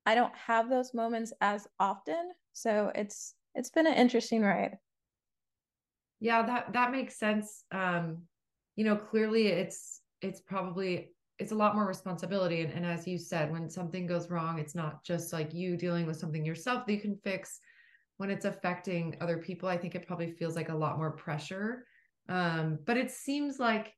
I 0.06 0.14
don't 0.14 0.34
have 0.34 0.70
those 0.70 0.94
moments 0.94 1.32
as 1.40 1.66
often. 1.78 2.30
So 2.52 2.90
it's 2.94 3.34
it's 3.54 3.70
been 3.70 3.86
an 3.86 3.94
interesting 3.94 4.42
ride. 4.42 4.78
Yeah, 6.20 6.46
that 6.46 6.72
that 6.72 6.92
makes 6.92 7.18
sense. 7.18 7.64
Um, 7.72 8.22
you 8.76 8.84
know, 8.84 8.96
clearly 8.96 9.48
it's 9.48 10.00
it's 10.22 10.40
probably 10.40 11.10
it's 11.38 11.52
a 11.52 11.56
lot 11.56 11.74
more 11.74 11.86
responsibility. 11.86 12.62
And, 12.62 12.72
and 12.72 12.86
as 12.86 13.06
you 13.06 13.18
said, 13.18 13.50
when 13.50 13.68
something 13.68 14.06
goes 14.06 14.30
wrong, 14.30 14.58
it's 14.58 14.74
not 14.74 15.04
just 15.04 15.32
like 15.32 15.52
you 15.52 15.76
dealing 15.76 16.06
with 16.06 16.18
something 16.18 16.44
yourself 16.44 16.86
that 16.86 16.92
you 16.92 17.00
can 17.00 17.16
fix 17.16 17.60
when 18.16 18.30
it's 18.30 18.46
affecting 18.46 19.16
other 19.20 19.36
people, 19.36 19.68
I 19.68 19.76
think 19.76 19.94
it 19.94 20.06
probably 20.06 20.32
feels 20.32 20.56
like 20.56 20.70
a 20.70 20.74
lot 20.74 20.96
more 20.96 21.10
pressure. 21.10 21.86
Um, 22.28 22.78
but 22.86 22.96
it 22.96 23.10
seems 23.10 23.58
like 23.58 23.92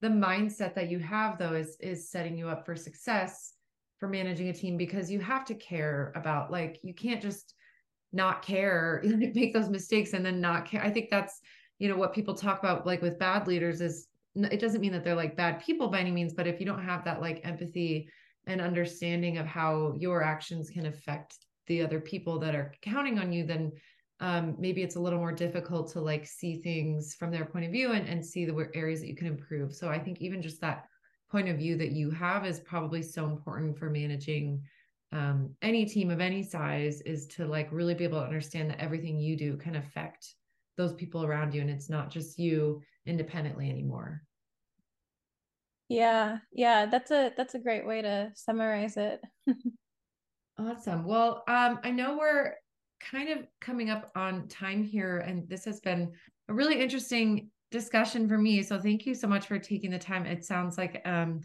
the 0.00 0.08
mindset 0.08 0.74
that 0.74 0.90
you 0.90 0.98
have 0.98 1.38
though 1.38 1.54
is 1.54 1.76
is 1.80 2.10
setting 2.10 2.36
you 2.36 2.48
up 2.48 2.66
for 2.66 2.76
success 2.76 3.54
for 3.98 4.08
managing 4.08 4.48
a 4.48 4.52
team 4.52 4.76
because 4.76 5.10
you 5.10 5.18
have 5.20 5.44
to 5.46 5.54
care 5.54 6.12
about 6.14 6.50
like 6.50 6.78
you 6.82 6.92
can't 6.92 7.22
just 7.22 7.54
not 8.12 8.42
care 8.42 9.02
make 9.34 9.54
those 9.54 9.70
mistakes 9.70 10.12
and 10.12 10.24
then 10.26 10.40
not 10.40 10.66
care 10.66 10.82
i 10.82 10.90
think 10.90 11.08
that's 11.10 11.40
you 11.78 11.88
know 11.88 11.96
what 11.96 12.12
people 12.12 12.34
talk 12.34 12.58
about 12.58 12.86
like 12.86 13.00
with 13.00 13.18
bad 13.18 13.46
leaders 13.46 13.80
is 13.80 14.08
it 14.36 14.60
doesn't 14.60 14.80
mean 14.80 14.92
that 14.92 15.04
they're 15.04 15.14
like 15.14 15.36
bad 15.36 15.62
people 15.62 15.88
by 15.88 16.00
any 16.00 16.10
means 16.10 16.34
but 16.34 16.46
if 16.46 16.60
you 16.60 16.66
don't 16.66 16.84
have 16.84 17.04
that 17.04 17.20
like 17.20 17.40
empathy 17.44 18.08
and 18.46 18.60
understanding 18.60 19.38
of 19.38 19.46
how 19.46 19.94
your 19.96 20.22
actions 20.22 20.70
can 20.70 20.86
affect 20.86 21.38
the 21.66 21.80
other 21.80 22.00
people 22.00 22.38
that 22.38 22.54
are 22.54 22.72
counting 22.82 23.18
on 23.18 23.32
you 23.32 23.44
then 23.46 23.72
um, 24.20 24.54
maybe 24.58 24.82
it's 24.82 24.96
a 24.96 25.00
little 25.00 25.18
more 25.18 25.32
difficult 25.32 25.90
to 25.92 26.00
like 26.00 26.26
see 26.26 26.62
things 26.62 27.14
from 27.14 27.30
their 27.30 27.44
point 27.44 27.64
of 27.64 27.72
view 27.72 27.92
and, 27.92 28.08
and 28.08 28.24
see 28.24 28.44
the 28.44 28.68
areas 28.74 29.00
that 29.00 29.08
you 29.08 29.16
can 29.16 29.26
improve. 29.26 29.74
So 29.74 29.88
i 29.88 29.98
think 29.98 30.20
even 30.20 30.42
just 30.42 30.60
that 30.60 30.86
point 31.30 31.48
of 31.48 31.56
view 31.56 31.76
that 31.76 31.90
you 31.90 32.10
have 32.10 32.46
is 32.46 32.60
probably 32.60 33.02
so 33.02 33.24
important 33.26 33.78
for 33.78 33.90
managing 33.90 34.62
um, 35.12 35.50
any 35.62 35.84
team 35.84 36.10
of 36.10 36.20
any 36.20 36.42
size 36.42 37.00
is 37.02 37.26
to 37.28 37.46
like 37.46 37.68
really 37.70 37.94
be 37.94 38.04
able 38.04 38.20
to 38.20 38.26
understand 38.26 38.70
that 38.70 38.80
everything 38.80 39.18
you 39.18 39.36
do 39.36 39.56
can 39.56 39.76
affect 39.76 40.34
those 40.76 40.94
people 40.94 41.24
around 41.24 41.54
you 41.54 41.60
and 41.60 41.70
it's 41.70 41.90
not 41.90 42.10
just 42.10 42.38
you 42.38 42.80
independently 43.06 43.70
anymore 43.70 44.22
yeah 45.88 46.38
yeah 46.52 46.86
that's 46.86 47.10
a 47.10 47.32
that's 47.36 47.54
a 47.54 47.58
great 47.58 47.86
way 47.86 48.00
to 48.00 48.30
summarize 48.34 48.96
it 48.96 49.20
Awesome. 50.58 51.04
Well, 51.04 51.42
um, 51.48 51.80
I 51.82 51.90
know 51.90 52.16
we're 52.16 52.54
kind 53.00 53.28
of 53.28 53.46
coming 53.60 53.90
up 53.90 54.12
on 54.14 54.46
time 54.46 54.84
here, 54.84 55.18
and 55.18 55.48
this 55.48 55.64
has 55.64 55.80
been 55.80 56.12
a 56.48 56.54
really 56.54 56.80
interesting 56.80 57.50
discussion 57.72 58.28
for 58.28 58.38
me. 58.38 58.62
So 58.62 58.80
thank 58.80 59.04
you 59.04 59.14
so 59.14 59.26
much 59.26 59.48
for 59.48 59.58
taking 59.58 59.90
the 59.90 59.98
time. 59.98 60.26
It 60.26 60.44
sounds 60.44 60.78
like, 60.78 61.02
um, 61.04 61.40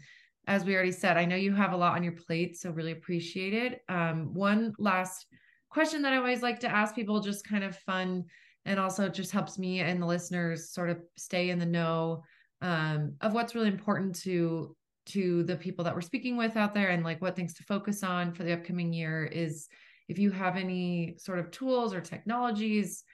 as 0.46 0.64
we 0.64 0.74
already 0.74 0.92
said, 0.92 1.16
I 1.16 1.24
know 1.24 1.34
you 1.34 1.52
have 1.52 1.72
a 1.72 1.76
lot 1.76 1.96
on 1.96 2.04
your 2.04 2.12
plate, 2.12 2.56
so 2.56 2.70
really 2.70 2.92
appreciate 2.92 3.52
it. 3.52 3.80
Um, 3.88 4.32
one 4.32 4.74
last 4.78 5.26
question 5.70 6.02
that 6.02 6.12
I 6.12 6.16
always 6.16 6.42
like 6.42 6.60
to 6.60 6.68
ask 6.68 6.94
people, 6.94 7.18
just 7.18 7.44
kind 7.44 7.64
of 7.64 7.76
fun, 7.78 8.24
and 8.64 8.78
also 8.78 9.08
just 9.08 9.32
helps 9.32 9.58
me 9.58 9.80
and 9.80 10.00
the 10.00 10.06
listeners 10.06 10.70
sort 10.70 10.90
of 10.90 10.98
stay 11.16 11.50
in 11.50 11.58
the 11.58 11.66
know 11.66 12.22
um, 12.62 13.14
of 13.20 13.32
what's 13.32 13.54
really 13.54 13.68
important 13.68 14.14
to 14.14 14.76
to 15.06 15.42
the 15.44 15.56
people 15.56 15.84
that 15.84 15.94
we're 15.94 16.00
speaking 16.00 16.36
with 16.36 16.56
out 16.56 16.74
there 16.74 16.90
and 16.90 17.02
like 17.02 17.20
what 17.22 17.34
things 17.34 17.54
to 17.54 17.64
focus 17.64 18.02
on 18.02 18.32
for 18.32 18.44
the 18.44 18.52
upcoming 18.52 18.92
year 18.92 19.24
is 19.24 19.68
if 20.08 20.18
you 20.18 20.30
have 20.30 20.56
any 20.56 21.14
sort 21.18 21.38
of 21.38 21.50
tools 21.50 21.94
or 21.94 22.00
technologies 22.00 23.04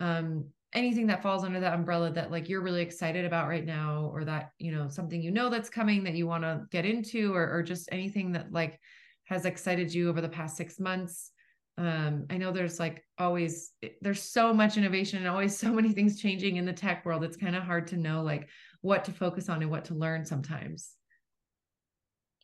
um, 0.00 0.46
anything 0.72 1.06
that 1.06 1.22
falls 1.22 1.44
under 1.44 1.60
that 1.60 1.74
umbrella 1.74 2.10
that 2.10 2.30
like 2.30 2.48
you're 2.48 2.62
really 2.62 2.82
excited 2.82 3.24
about 3.24 3.48
right 3.48 3.64
now 3.64 4.10
or 4.12 4.24
that 4.24 4.50
you 4.58 4.72
know 4.72 4.88
something 4.88 5.22
you 5.22 5.30
know 5.30 5.48
that's 5.48 5.70
coming 5.70 6.02
that 6.02 6.14
you 6.14 6.26
want 6.26 6.42
to 6.42 6.62
get 6.72 6.84
into 6.84 7.32
or, 7.34 7.48
or 7.52 7.62
just 7.62 7.88
anything 7.92 8.32
that 8.32 8.52
like 8.52 8.80
has 9.24 9.44
excited 9.44 9.92
you 9.92 10.08
over 10.08 10.20
the 10.20 10.28
past 10.28 10.56
six 10.56 10.80
months 10.80 11.30
um, 11.78 12.26
i 12.30 12.36
know 12.36 12.52
there's 12.52 12.78
like 12.78 13.04
always 13.18 13.72
there's 14.00 14.22
so 14.22 14.52
much 14.52 14.76
innovation 14.76 15.18
and 15.18 15.28
always 15.28 15.56
so 15.58 15.72
many 15.72 15.92
things 15.92 16.20
changing 16.20 16.56
in 16.56 16.64
the 16.64 16.72
tech 16.72 17.04
world 17.04 17.24
it's 17.24 17.36
kind 17.36 17.56
of 17.56 17.62
hard 17.62 17.86
to 17.88 17.96
know 17.96 18.22
like 18.22 18.48
what 18.80 19.04
to 19.04 19.12
focus 19.12 19.48
on 19.48 19.62
and 19.62 19.70
what 19.70 19.84
to 19.84 19.94
learn 19.94 20.24
sometimes 20.24 20.92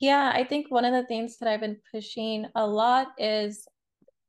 yeah 0.00 0.32
i 0.34 0.44
think 0.44 0.70
one 0.70 0.84
of 0.84 0.92
the 0.92 1.06
things 1.06 1.36
that 1.38 1.48
i've 1.48 1.60
been 1.60 1.78
pushing 1.92 2.46
a 2.54 2.66
lot 2.66 3.08
is 3.18 3.66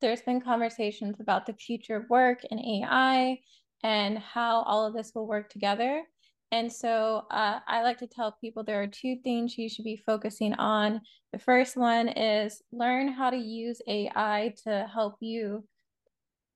there's 0.02 0.22
been 0.22 0.42
conversations 0.42 1.20
about 1.20 1.46
the 1.46 1.54
future 1.54 1.96
of 1.96 2.10
work 2.10 2.42
and 2.50 2.60
ai 2.60 3.40
and 3.84 4.18
how 4.18 4.62
all 4.64 4.86
of 4.86 4.94
this 4.94 5.12
will 5.16 5.28
work 5.28 5.50
together. 5.50 6.04
And 6.52 6.72
so 6.72 7.26
uh, 7.32 7.60
I 7.66 7.82
like 7.82 7.98
to 8.00 8.08
tell 8.08 8.36
people 8.42 8.64
there 8.64 8.82
are 8.82 8.88
two 8.88 9.18
things 9.24 9.58
you 9.58 9.70
should 9.70 9.86
be 9.86 10.04
focusing 10.06 10.54
on. 10.56 11.02
The 11.32 11.40
first 11.40 11.78
one 11.78 12.10
is 12.10 12.62
learn 12.74 13.08
how 13.08 13.30
to 13.30 13.38
use 13.38 13.82
AI 13.88 14.54
to 14.66 14.90
help 14.94 15.16
you 15.22 15.64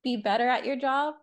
be 0.04 0.18
better 0.18 0.46
at 0.48 0.66
your 0.66 0.76
job. 0.76 1.14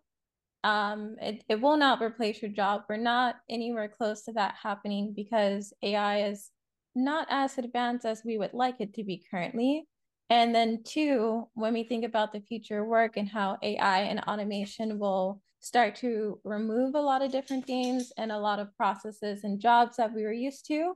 Um, 0.64 1.16
it, 1.20 1.44
it 1.48 1.60
will 1.60 1.76
not 1.76 2.02
replace 2.02 2.42
your 2.42 2.50
job. 2.50 2.82
We're 2.88 2.96
not 2.96 3.36
anywhere 3.48 3.88
close 3.88 4.22
to 4.22 4.32
that 4.32 4.54
happening 4.60 5.12
because 5.14 5.72
AI 5.82 6.24
is 6.24 6.50
not 6.96 7.28
as 7.30 7.58
advanced 7.58 8.06
as 8.06 8.22
we 8.24 8.38
would 8.38 8.54
like 8.54 8.76
it 8.80 8.94
to 8.94 9.04
be 9.04 9.22
currently. 9.30 9.86
And 10.30 10.54
then, 10.54 10.82
two, 10.84 11.48
when 11.54 11.74
we 11.74 11.84
think 11.84 12.04
about 12.04 12.32
the 12.32 12.40
future 12.40 12.84
work 12.84 13.16
and 13.16 13.28
how 13.28 13.58
AI 13.62 14.00
and 14.00 14.20
automation 14.20 14.98
will 14.98 15.40
start 15.60 15.96
to 15.96 16.38
remove 16.44 16.94
a 16.94 17.00
lot 17.00 17.22
of 17.22 17.32
different 17.32 17.66
things 17.66 18.12
and 18.16 18.30
a 18.30 18.38
lot 18.38 18.58
of 18.58 18.76
processes 18.76 19.44
and 19.44 19.60
jobs 19.60 19.96
that 19.96 20.14
we 20.14 20.22
were 20.22 20.32
used 20.32 20.66
to. 20.66 20.94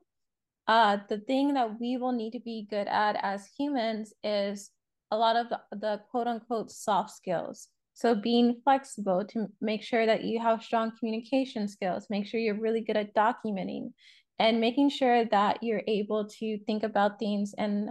Uh, 0.67 0.99
the 1.09 1.19
thing 1.21 1.55
that 1.55 1.81
we 1.81 1.97
will 1.97 2.13
need 2.13 2.33
to 2.33 2.41
be 2.41 2.67
good 2.69 2.87
at 2.89 3.17
as 3.23 3.49
humans 3.59 4.13
is 4.23 4.71
a 5.11 5.17
lot 5.17 5.37
of 5.37 5.49
the, 5.49 5.61
the 5.73 6.01
quote 6.11 6.27
unquote 6.27 6.71
soft 6.71 7.11
skills. 7.11 7.69
So 7.95 8.15
being 8.15 8.61
flexible 8.63 9.25
to 9.31 9.47
make 9.61 9.83
sure 9.83 10.07
that 10.07 10.23
you 10.23 10.39
have 10.39 10.63
strong 10.63 10.93
communication 10.99 11.67
skills, 11.67 12.07
make 12.11 12.27
sure 12.27 12.39
you're 12.39 12.61
really 12.61 12.83
good 12.83 12.97
at 12.97 13.15
documenting 13.15 13.93
and 14.39 14.61
making 14.61 14.91
sure 14.91 15.25
that 15.25 15.63
you're 15.63 15.83
able 15.89 16.29
to 16.29 16.59
think 16.67 16.83
about 16.83 17.19
things 17.19 17.55
in 17.57 17.91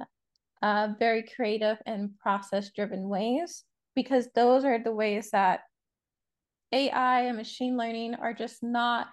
uh, 0.61 0.89
very 0.99 1.23
creative 1.35 1.77
and 1.85 2.17
process 2.17 2.71
driven 2.71 3.07
ways, 3.09 3.63
because 3.95 4.27
those 4.35 4.65
are 4.65 4.81
the 4.81 4.91
ways 4.91 5.31
that 5.31 5.61
AI 6.71 7.21
and 7.21 7.37
machine 7.37 7.77
learning 7.77 8.15
are 8.15 8.33
just 8.33 8.63
not 8.63 9.07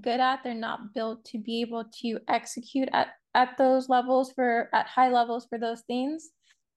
good 0.00 0.20
at. 0.20 0.42
They're 0.42 0.54
not 0.54 0.94
built 0.94 1.24
to 1.26 1.38
be 1.38 1.60
able 1.60 1.84
to 2.02 2.18
execute 2.28 2.88
at, 2.92 3.08
at 3.34 3.56
those 3.58 3.88
levels 3.88 4.32
for 4.32 4.68
at 4.72 4.86
high 4.86 5.10
levels 5.10 5.46
for 5.48 5.58
those 5.58 5.82
things. 5.82 6.30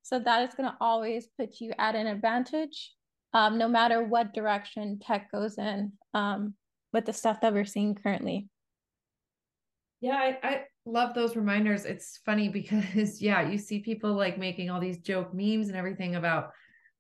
So 0.04 0.20
that 0.20 0.48
is 0.48 0.56
going 0.56 0.70
to 0.70 0.78
always 0.80 1.28
put 1.38 1.60
you 1.60 1.74
at 1.78 1.96
an 1.96 2.08
advantage, 2.08 2.94
um, 3.34 3.58
no 3.58 3.68
matter 3.68 4.04
what 4.04 4.34
direction 4.34 5.00
tech 5.00 5.32
goes 5.32 5.58
in 5.58 5.92
um, 6.14 6.54
with 6.94 7.06
the 7.06 7.14
stuff 7.14 7.42
that 7.42 7.54
we're 7.54 7.66
seeing 7.66 7.96
currently. 7.96 8.48
Yeah, 10.00 10.16
I, 10.16 10.48
I 10.48 10.62
love 10.86 11.14
those 11.14 11.36
reminders. 11.36 11.86
It's 11.86 12.20
funny 12.26 12.50
because 12.60 13.22
yeah, 13.22 13.48
you 13.48 13.58
see 13.58 13.80
people 13.80 14.14
like 14.14 14.38
making 14.38 14.70
all 14.70 14.80
these 14.80 15.00
joke 15.00 15.34
memes 15.34 15.68
and 15.68 15.78
everything 15.78 16.16
about 16.16 16.52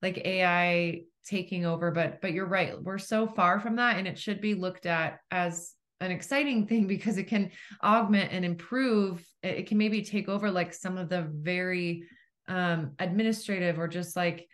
like 0.01 0.17
AI 0.25 1.01
taking 1.25 1.65
over 1.65 1.91
but 1.91 2.21
but 2.21 2.33
you're 2.33 2.47
right. 2.47 2.81
We're 2.81 2.97
so 2.97 3.27
far 3.27 3.59
from 3.59 3.75
that 3.77 3.97
and 3.97 4.07
it 4.07 4.17
should 4.17 4.41
be 4.41 4.53
looked 4.55 4.85
at 4.85 5.19
as 5.31 5.73
an 5.99 6.11
exciting 6.11 6.67
thing 6.67 6.87
because 6.87 7.17
it 7.17 7.27
can 7.27 7.51
augment 7.83 8.31
and 8.31 8.45
improve. 8.45 9.25
It 9.43 9.67
can 9.67 9.77
maybe 9.77 10.01
take 10.03 10.29
over 10.29 10.49
like 10.49 10.73
some 10.73 10.97
of 10.97 11.09
the 11.09 11.27
very 11.31 12.03
um 12.47 12.93
administrative 12.99 13.77
or 13.77 13.89
just 13.89 14.15
like 14.15 14.47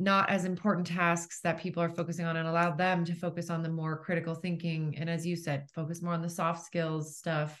not 0.00 0.30
as 0.30 0.44
important 0.44 0.86
tasks 0.86 1.40
that 1.42 1.58
people 1.58 1.82
are 1.82 1.90
focusing 1.90 2.24
on 2.24 2.36
and 2.36 2.48
allow 2.48 2.70
them 2.74 3.04
to 3.04 3.14
focus 3.14 3.50
on 3.50 3.62
the 3.62 3.68
more 3.68 3.98
critical 3.98 4.34
thinking. 4.34 4.96
And 4.96 5.10
as 5.10 5.26
you 5.26 5.36
said 5.36 5.68
focus 5.74 6.02
more 6.02 6.14
on 6.14 6.22
the 6.22 6.28
soft 6.28 6.64
skills 6.64 7.16
stuff 7.16 7.60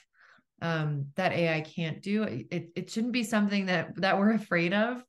um 0.60 1.06
that 1.14 1.32
AI 1.32 1.60
can't 1.60 2.02
do 2.02 2.24
it 2.24 2.70
it 2.74 2.90
shouldn't 2.90 3.12
be 3.12 3.22
something 3.22 3.66
that 3.66 3.94
that 4.00 4.18
we're 4.18 4.32
afraid 4.42 4.72
of. 4.74 5.02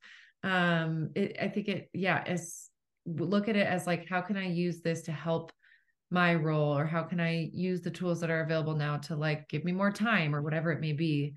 Um 0.44 1.10
it, 1.16 1.36
i 1.42 1.48
think 1.50 1.68
it 1.68 1.90
yeah 1.94 2.24
as 2.26 2.70
look 3.06 3.50
at 3.50 3.56
it 3.56 3.68
as 3.68 3.88
like 3.88 4.08
how 4.08 4.22
can 4.22 4.38
i 4.38 4.48
use 4.48 4.82
this 4.82 5.02
to 5.04 5.12
help 5.12 5.52
my 6.12 6.34
role? 6.34 6.78
Or 6.78 6.86
how 6.86 7.04
can 7.04 7.20
i 7.20 7.50
use 7.54 7.82
the 7.82 7.92
tools 7.92 8.20
that 8.22 8.30
are 8.30 8.42
available 8.42 8.76
now 8.76 8.98
to 8.98 9.16
like 9.16 9.48
give 9.48 9.64
me 9.64 9.72
more 9.72 9.92
time 9.92 10.36
or 10.36 10.42
whatever 10.42 10.72
it 10.72 10.82
may 10.82 10.94
be? 10.94 11.34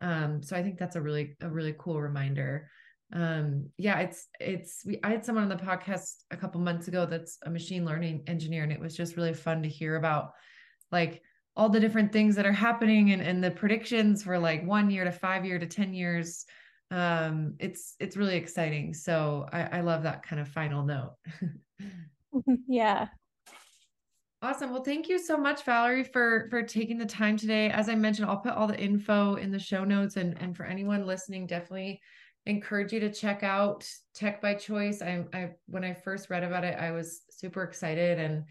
Um 0.00 0.42
so 0.42 0.56
i 0.56 0.62
think 0.62 0.78
that's 0.78 0.96
a 0.96 1.02
really 1.02 1.36
a 1.40 1.48
really 1.48 1.74
cool 1.78 2.00
reminder. 2.00 2.70
Um 3.12 3.70
yeah 3.76 3.98
it's 4.00 4.28
it's 4.40 4.82
we 4.86 4.98
i 5.02 5.10
had 5.10 5.24
someone 5.24 5.44
on 5.44 5.50
the 5.56 5.64
podcast 5.64 6.14
a 6.30 6.36
couple 6.36 6.60
months 6.60 6.88
ago 6.88 7.06
that's 7.06 7.38
a 7.44 7.50
machine 7.50 7.84
learning 7.84 8.24
engineer 8.26 8.62
and 8.62 8.72
it 8.72 8.80
was 8.80 8.96
just 8.96 9.16
really 9.16 9.34
fun 9.34 9.62
to 9.62 9.68
hear 9.68 9.96
about 9.96 10.32
like 10.90 11.22
all 11.56 11.68
the 11.68 11.80
different 11.80 12.12
things 12.12 12.34
that 12.36 12.46
are 12.46 12.52
happening 12.52 13.12
and, 13.12 13.22
and 13.22 13.42
the 13.42 13.50
predictions 13.50 14.22
for 14.22 14.38
like 14.38 14.66
one 14.66 14.90
year 14.90 15.04
to 15.04 15.12
five 15.12 15.44
year 15.44 15.58
to 15.58 15.66
10 15.66 15.94
years. 15.94 16.46
Um 16.90 17.54
it's 17.58 17.94
it's 17.98 18.16
really 18.16 18.36
exciting. 18.36 18.92
So 18.94 19.46
i 19.52 19.78
i 19.78 19.80
love 19.80 20.02
that 20.02 20.22
kind 20.22 20.40
of 20.40 20.48
final 20.48 20.84
note. 20.84 21.14
Yeah. 22.66 23.06
Awesome. 24.42 24.72
Well 24.72 24.82
thank 24.82 25.08
you 25.08 25.20
so 25.20 25.38
much 25.38 25.62
valerie 25.62 26.02
for 26.02 26.48
for 26.50 26.64
taking 26.64 26.98
the 26.98 27.06
time 27.06 27.36
today. 27.36 27.70
As 27.70 27.88
i 27.88 27.94
mentioned 27.94 28.28
i'll 28.28 28.38
put 28.38 28.54
all 28.54 28.66
the 28.66 28.78
info 28.78 29.36
in 29.36 29.52
the 29.52 29.58
show 29.58 29.84
notes 29.84 30.16
and 30.16 30.36
and 30.40 30.56
for 30.56 30.64
anyone 30.64 31.06
listening 31.06 31.46
definitely 31.46 32.00
encourage 32.46 32.92
you 32.92 33.00
to 33.00 33.12
check 33.12 33.42
out 33.44 33.88
tech 34.14 34.42
by 34.42 34.54
choice. 34.54 35.00
I 35.00 35.24
i 35.32 35.50
when 35.66 35.84
i 35.84 35.94
first 35.94 36.28
read 36.28 36.42
about 36.42 36.64
it 36.64 36.76
i 36.78 36.90
was 36.90 37.22
super 37.30 37.62
excited 37.62 38.18
and 38.18 38.44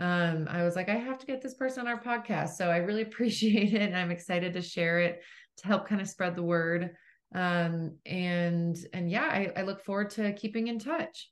um 0.00 0.46
i 0.50 0.62
was 0.62 0.76
like 0.76 0.88
i 0.88 0.94
have 0.94 1.18
to 1.18 1.26
get 1.26 1.42
this 1.42 1.54
person 1.54 1.86
on 1.86 1.88
our 1.88 2.00
podcast. 2.00 2.50
So 2.50 2.70
i 2.70 2.78
really 2.78 3.02
appreciate 3.08 3.74
it 3.74 3.82
and 3.82 3.96
i'm 3.96 4.10
excited 4.10 4.52
to 4.54 4.62
share 4.62 5.00
it 5.00 5.22
to 5.58 5.66
help 5.66 5.88
kind 5.88 6.00
of 6.00 6.08
spread 6.08 6.36
the 6.36 6.42
word. 6.42 6.90
Um 7.34 7.96
and 8.06 8.76
and 8.92 9.10
yeah 9.10 9.24
I, 9.24 9.52
I 9.56 9.62
look 9.62 9.84
forward 9.84 10.10
to 10.10 10.32
keeping 10.32 10.68
in 10.68 10.78
touch. 10.78 11.30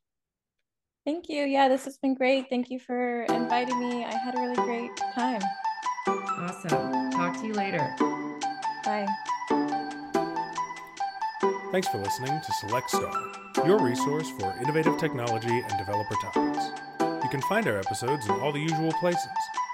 Thank 1.05 1.29
you. 1.29 1.44
Yeah 1.44 1.68
this 1.68 1.85
has 1.85 1.98
been 1.98 2.14
great. 2.14 2.46
Thank 2.50 2.70
you 2.70 2.79
for 2.79 3.22
inviting 3.24 3.79
me. 3.79 4.05
I 4.05 4.16
had 4.16 4.35
a 4.35 4.40
really 4.40 4.57
great 4.57 4.90
time. 5.14 5.42
Awesome. 6.09 7.11
Talk 7.11 7.40
to 7.40 7.46
you 7.46 7.55
later. 7.55 7.94
Bye. 8.85 9.07
Thanks 11.72 11.88
for 11.88 11.98
listening 11.98 12.40
to 12.40 12.52
select 12.61 12.90
star 12.90 13.33
your 13.64 13.79
resource 13.79 14.31
for 14.38 14.55
innovative 14.61 14.98
technology 14.98 15.48
and 15.48 15.79
developer 15.79 16.14
topics 16.22 16.95
you 17.26 17.30
can 17.30 17.42
find 17.42 17.66
our 17.66 17.78
episodes 17.78 18.24
in 18.26 18.32
all 18.36 18.52
the 18.52 18.60
usual 18.60 18.92
places 19.00 19.26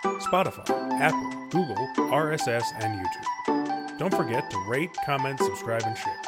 spotify 0.04 0.64
apple 1.00 1.30
google 1.50 1.86
rss 2.10 2.72
and 2.80 2.98
youtube 2.98 3.42
don't 4.02 4.14
forget 4.16 4.50
to 4.50 4.58
rate, 4.66 4.90
comment, 5.04 5.38
subscribe, 5.38 5.82
and 5.84 5.96
share. 5.96 6.20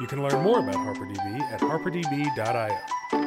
You 0.00 0.06
can 0.06 0.22
learn 0.22 0.42
more 0.42 0.60
about 0.60 0.76
HarperDB 0.76 1.42
at 1.52 1.60
harperdb.io. 1.60 3.19